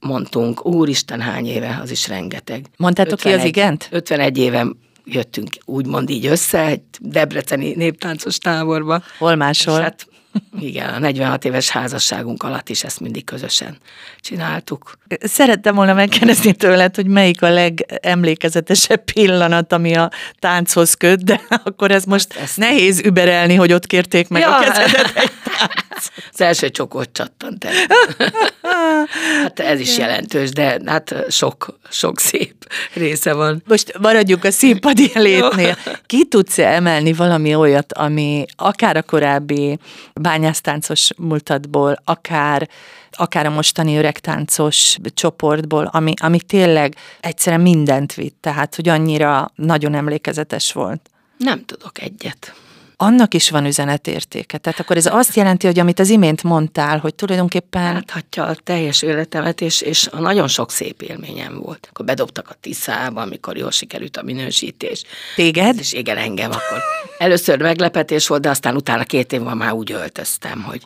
mondtunk, 0.00 0.66
úristen, 0.66 1.20
hány 1.20 1.46
éve, 1.46 1.78
az 1.82 1.90
is 1.90 2.08
rengeteg. 2.08 2.66
Mondtátok 2.76 3.12
51, 3.12 3.34
ki 3.34 3.40
az 3.40 3.46
igent? 3.46 3.88
51 3.90 4.38
éve 4.38 4.66
jöttünk 5.04 5.48
úgymond 5.64 6.10
így 6.10 6.26
össze, 6.26 6.64
egy 6.64 6.82
debreceni 7.00 7.74
néptáncos 7.74 8.38
táborba. 8.38 9.02
Hol 9.18 9.34
máshol? 9.34 9.76
És 9.76 9.82
hát 9.82 10.06
igen, 10.60 10.88
a 10.88 10.98
46 10.98 11.44
éves 11.44 11.68
házasságunk 11.68 12.42
alatt 12.42 12.68
is 12.68 12.84
ezt 12.84 13.00
mindig 13.00 13.24
közösen 13.24 13.76
csináltuk. 14.20 14.98
Szerettem 15.20 15.74
volna 15.74 15.94
megkérdezni 15.94 16.52
tőled, 16.52 16.94
hogy 16.94 17.06
melyik 17.06 17.42
a 17.42 17.50
legemlékezetesebb 17.50 19.04
pillanat, 19.12 19.72
ami 19.72 19.94
a 19.94 20.10
tánchoz 20.38 20.94
köt, 20.94 21.24
de 21.24 21.40
akkor 21.64 21.90
ez 21.90 22.04
most 22.04 22.30
ezt, 22.30 22.42
ezt 22.42 22.56
nehéz 22.56 23.00
überelni, 23.00 23.54
hogy 23.54 23.72
ott 23.72 23.86
kérték 23.86 24.28
meg 24.28 24.42
ja. 24.42 24.56
a 24.56 24.60
kezedet 24.60 25.12
egy 25.14 25.30
tánc. 25.44 26.06
Az 26.32 26.40
első 26.40 26.70
csokot 26.70 27.08
csattant 27.12 27.64
el. 27.64 27.72
Hát 29.42 29.60
ez 29.60 29.80
is 29.80 29.98
jelentős, 29.98 30.50
de 30.50 30.80
hát 30.86 31.14
sok, 31.28 31.78
sok 31.90 32.20
szép 32.20 32.54
része 32.94 33.32
van. 33.32 33.62
Most 33.66 33.98
maradjuk 33.98 34.44
a 34.44 34.50
színpadi 34.50 35.10
létnél. 35.14 35.76
Ki 36.06 36.26
tudsz 36.26 36.58
emelni 36.58 37.12
valami 37.12 37.54
olyat, 37.54 37.92
ami 37.92 38.44
akár 38.56 38.96
a 38.96 39.02
korábbi 39.02 39.78
bányásztáncos 40.22 41.10
múltadból, 41.16 41.96
akár 42.04 42.68
akár 43.16 43.46
a 43.46 43.50
mostani 43.50 43.96
öregtáncos 43.96 44.96
csoportból, 45.14 45.84
ami, 45.84 46.12
ami 46.20 46.40
tényleg 46.40 46.96
egyszerűen 47.20 47.62
mindent 47.62 48.14
vitt, 48.14 48.36
tehát 48.40 48.74
hogy 48.74 48.88
annyira 48.88 49.50
nagyon 49.54 49.94
emlékezetes 49.94 50.72
volt. 50.72 51.10
Nem 51.36 51.64
tudok 51.64 52.00
egyet 52.00 52.54
annak 53.02 53.34
is 53.34 53.50
van 53.50 53.66
üzenetértéke. 53.66 54.58
Tehát 54.58 54.80
akkor 54.80 54.96
ez 54.96 55.06
azt 55.06 55.36
jelenti, 55.36 55.66
hogy 55.66 55.78
amit 55.78 55.98
az 55.98 56.08
imént 56.08 56.42
mondtál, 56.42 56.98
hogy 56.98 57.14
tulajdonképpen... 57.14 57.92
Láthatja 57.92 58.44
a 58.44 58.54
teljes 58.54 59.02
életemet, 59.02 59.60
és, 59.60 59.80
és 59.80 60.08
a 60.10 60.20
nagyon 60.20 60.48
sok 60.48 60.70
szép 60.70 61.02
élményem 61.02 61.58
volt. 61.58 61.86
Akkor 61.90 62.04
bedobtak 62.04 62.50
a 62.50 62.54
Tiszába, 62.60 63.20
amikor 63.20 63.56
jól 63.56 63.70
sikerült 63.70 64.16
a 64.16 64.22
minősítés. 64.22 65.02
Téged? 65.34 65.78
És 65.78 65.92
igen, 65.92 66.16
engem 66.16 66.50
akkor. 66.50 66.82
Először 67.18 67.60
meglepetés 67.60 68.28
volt, 68.28 68.40
de 68.42 68.50
aztán 68.50 68.76
utána 68.76 69.04
két 69.04 69.32
év 69.32 69.40
már 69.40 69.72
úgy 69.72 69.92
öltöztem, 69.92 70.62
hogy 70.62 70.82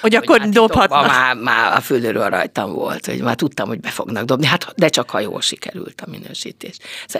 hogy 0.00 0.14
akkor 0.14 0.40
hát 0.40 0.50
dobhatnak. 0.50 1.06
Már, 1.06 1.36
már 1.36 1.76
a 1.76 1.80
földről 1.80 2.28
rajtam 2.28 2.72
volt, 2.72 3.06
hogy 3.06 3.20
már 3.20 3.34
tudtam, 3.34 3.68
hogy 3.68 3.80
be 3.80 3.88
fognak 3.88 4.24
dobni, 4.24 4.46
hát 4.46 4.72
de 4.76 4.88
csak 4.88 5.10
ha 5.10 5.20
jól 5.20 5.40
sikerült 5.40 6.00
a 6.00 6.10
minősítés. 6.10 6.76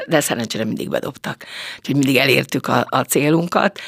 De 0.06 0.20
szerencsére 0.20 0.64
mindig 0.64 0.88
bedobtak, 0.88 1.44
úgyhogy 1.78 1.96
mindig 1.96 2.16
elértük 2.16 2.66
a, 2.66 2.86
a 2.88 3.00
célunkat. 3.00 3.80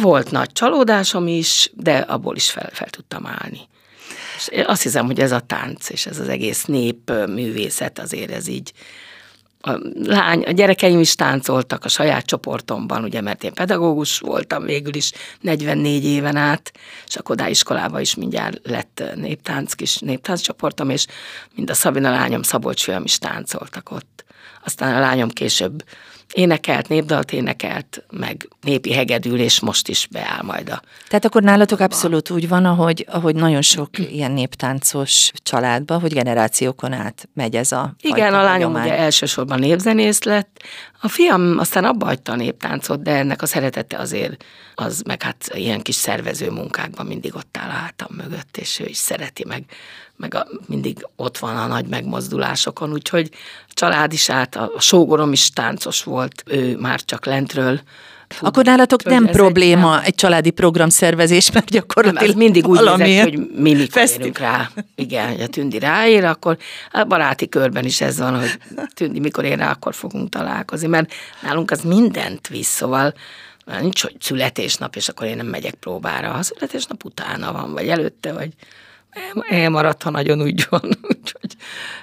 Volt 0.00 0.30
nagy 0.30 0.52
csalódásom 0.52 1.26
is, 1.26 1.70
de 1.74 1.96
abból 1.98 2.36
is 2.36 2.50
fel, 2.50 2.70
fel 2.72 2.88
tudtam 2.90 3.26
állni. 3.26 3.68
És 4.36 4.64
azt 4.66 4.82
hiszem, 4.82 5.06
hogy 5.06 5.20
ez 5.20 5.32
a 5.32 5.40
tánc 5.40 5.90
és 5.90 6.06
ez 6.06 6.18
az 6.18 6.28
egész 6.28 6.64
nép 6.64 7.12
művészet 7.26 7.98
azért 7.98 8.30
ez 8.30 8.48
így 8.48 8.72
a 9.60 9.78
lány, 9.94 10.42
a 10.42 10.50
gyerekeim 10.50 11.00
is 11.00 11.14
táncoltak 11.14 11.84
a 11.84 11.88
saját 11.88 12.26
csoportomban, 12.26 13.04
ugye, 13.04 13.20
mert 13.20 13.44
én 13.44 13.52
pedagógus 13.52 14.18
voltam 14.18 14.64
végül 14.64 14.94
is 14.94 15.12
44 15.40 16.04
éven 16.04 16.36
át, 16.36 16.72
és 17.06 17.16
a 17.16 17.22
Kodály 17.22 17.50
iskolában 17.50 18.00
is 18.00 18.14
mindjárt 18.14 18.60
lett 18.62 19.02
néptánc, 19.14 19.72
kis 19.72 19.98
néptánc 19.98 20.40
csoportom, 20.40 20.90
és 20.90 21.06
mind 21.54 21.70
a 21.70 21.74
Szabina 21.74 22.10
lányom, 22.10 22.42
Szabolcs 22.42 22.88
is 23.04 23.18
táncoltak 23.18 23.90
ott. 23.90 24.24
Aztán 24.64 24.96
a 24.96 25.00
lányom 25.00 25.28
később 25.28 25.84
énekelt, 26.32 26.88
népdalt 26.88 27.32
énekelt, 27.32 28.04
meg 28.10 28.48
népi 28.60 28.92
hegedül, 28.92 29.40
és 29.40 29.60
most 29.60 29.88
is 29.88 30.08
beáll 30.10 30.42
majd 30.42 30.68
a... 30.68 30.82
Tehát 31.08 31.24
akkor 31.24 31.42
nálatok 31.42 31.80
abszolút 31.80 32.30
úgy 32.30 32.48
van, 32.48 32.64
ahogy, 32.64 33.06
ahogy 33.08 33.34
nagyon 33.34 33.62
sok 33.62 33.98
ilyen 33.98 34.32
néptáncos 34.32 35.30
családba, 35.42 35.98
hogy 35.98 36.12
generációkon 36.12 36.92
át 36.92 37.28
megy 37.34 37.56
ez 37.56 37.72
a 37.72 37.94
Igen, 38.00 38.34
a 38.34 38.42
lányom 38.42 38.74
ugye 38.74 38.96
elsősorban 38.96 39.58
népzenész 39.58 40.22
lett, 40.22 40.62
a 41.02 41.08
fiam 41.08 41.58
aztán 41.58 41.84
abba 41.84 42.06
hagyta 42.06 42.32
a 42.32 42.36
néptáncot, 42.36 43.02
de 43.02 43.10
ennek 43.10 43.42
a 43.42 43.46
szeretete 43.46 43.98
azért 43.98 44.44
az, 44.74 45.02
meg 45.06 45.22
hát 45.22 45.50
ilyen 45.54 45.80
kis 45.80 45.94
szervező 45.94 46.50
munkákban 46.50 47.06
mindig 47.06 47.34
ott 47.34 47.56
áll 47.56 47.70
hátam 47.70 48.08
mögött, 48.16 48.56
és 48.56 48.80
ő 48.80 48.84
is 48.84 48.96
szereti, 48.96 49.44
meg, 49.46 49.64
meg 50.16 50.34
a, 50.34 50.46
mindig 50.66 51.06
ott 51.16 51.38
van 51.38 51.56
a 51.56 51.66
nagy 51.66 51.86
megmozdulásokon, 51.86 52.92
úgyhogy 52.92 53.30
a 53.68 53.72
család 53.74 54.12
is 54.12 54.30
át, 54.30 54.56
a, 54.56 54.70
a 54.74 54.80
sógorom 54.80 55.32
is 55.32 55.50
táncos 55.50 56.02
volt, 56.02 56.42
ő 56.46 56.76
már 56.76 57.00
csak 57.00 57.26
lentről, 57.26 57.80
akkor 58.40 58.64
nálatok 58.64 59.04
nem 59.04 59.26
probléma 59.26 60.00
egy, 60.00 60.06
egy 60.06 60.14
családi 60.14 60.50
programszervezés, 60.50 61.50
mert 61.50 61.70
gyakorlatilag 61.70 62.28
nem, 62.28 62.38
mindig 62.38 62.68
úgy 62.68 62.80
nézett, 62.96 63.22
hogy 63.22 63.50
mi 63.54 63.74
mikor 63.74 64.02
érünk 64.02 64.38
rá. 64.38 64.70
Igen, 64.94 65.28
hogy 65.28 65.40
a 65.40 65.46
Tündi 65.46 65.78
ráér, 65.78 66.24
akkor 66.24 66.56
a 66.90 67.04
baráti 67.04 67.48
körben 67.48 67.84
is 67.84 68.00
ez 68.00 68.18
van, 68.18 68.38
hogy 68.38 68.58
Tündi 68.94 69.20
mikor 69.20 69.44
ér 69.44 69.58
rá, 69.58 69.70
akkor 69.70 69.94
fogunk 69.94 70.28
találkozni, 70.28 70.86
mert 70.86 71.12
nálunk 71.42 71.70
az 71.70 71.82
mindent 71.82 72.48
visz, 72.48 72.68
szóval 72.68 73.14
nincs, 73.80 74.02
hogy 74.02 74.16
születésnap, 74.20 74.96
és 74.96 75.08
akkor 75.08 75.26
én 75.26 75.36
nem 75.36 75.46
megyek 75.46 75.74
próbára. 75.74 76.32
A 76.32 76.42
születésnap 76.42 77.04
utána 77.04 77.52
van, 77.52 77.72
vagy 77.72 77.88
előtte, 77.88 78.32
vagy 78.32 78.50
elmaradt, 79.48 80.02
ha 80.02 80.10
nagyon 80.10 80.42
úgy 80.42 80.66
van. 80.70 80.82
Úgyhogy 81.02 81.56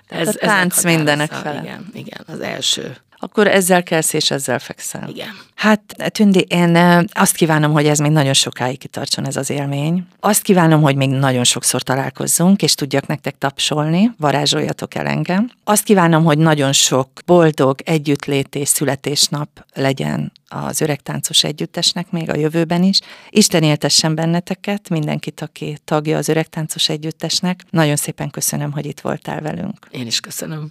ez, 0.07 0.27
a 0.27 0.33
tánc 0.33 0.83
mindenek 0.83 1.31
fel. 1.31 1.63
Igen, 1.63 1.89
igen, 1.93 2.23
az 2.27 2.39
első 2.39 2.97
akkor 3.19 3.47
ezzel 3.47 3.83
kelsz 3.83 4.13
és 4.13 4.31
ezzel 4.31 4.59
fekszel. 4.59 5.09
Igen. 5.09 5.29
Hát 5.55 5.81
Tündi, 6.11 6.39
én 6.39 6.75
azt 7.13 7.35
kívánom, 7.35 7.71
hogy 7.71 7.85
ez 7.85 7.99
még 7.99 8.11
nagyon 8.11 8.33
sokáig 8.33 8.77
kitartson 8.77 9.27
ez 9.27 9.35
az 9.35 9.49
élmény. 9.49 10.07
Azt 10.19 10.41
kívánom, 10.41 10.81
hogy 10.81 10.95
még 10.95 11.09
nagyon 11.09 11.43
sokszor 11.43 11.81
találkozzunk, 11.81 12.61
és 12.61 12.75
tudjak 12.75 13.07
nektek 13.07 13.37
tapsolni, 13.37 14.11
varázsoljatok 14.17 14.95
el 14.95 15.05
engem. 15.05 15.51
Azt 15.63 15.83
kívánom, 15.83 16.23
hogy 16.23 16.37
nagyon 16.37 16.73
sok 16.73 17.09
boldog 17.25 17.79
együttlét 17.83 18.55
és 18.55 18.67
születésnap 18.67 19.65
legyen 19.73 20.31
az 20.49 20.81
öreg 20.81 21.01
táncos 21.01 21.43
együttesnek 21.43 22.11
még 22.11 22.29
a 22.29 22.35
jövőben 22.35 22.83
is. 22.83 22.99
Isten 23.29 23.63
éltessen 23.63 24.15
benneteket, 24.15 24.89
mindenkit, 24.89 25.41
aki 25.41 25.77
tagja 25.85 26.17
az 26.17 26.29
öreg 26.29 26.47
táncos 26.47 26.89
együttesnek. 26.89 27.63
Nagyon 27.69 27.95
szépen 27.95 28.29
köszönöm, 28.29 28.71
hogy 28.71 28.85
itt 28.85 28.99
voltál 28.99 29.41
velünk. 29.41 29.87
Én 29.91 30.07
is 30.07 30.19
köszönöm. 30.19 30.69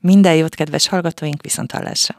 Minden 0.00 0.34
jót, 0.34 0.54
kedves 0.54 0.88
hallgatóink, 0.88 1.42
viszont 1.42 1.72
hallásra! 1.72 2.16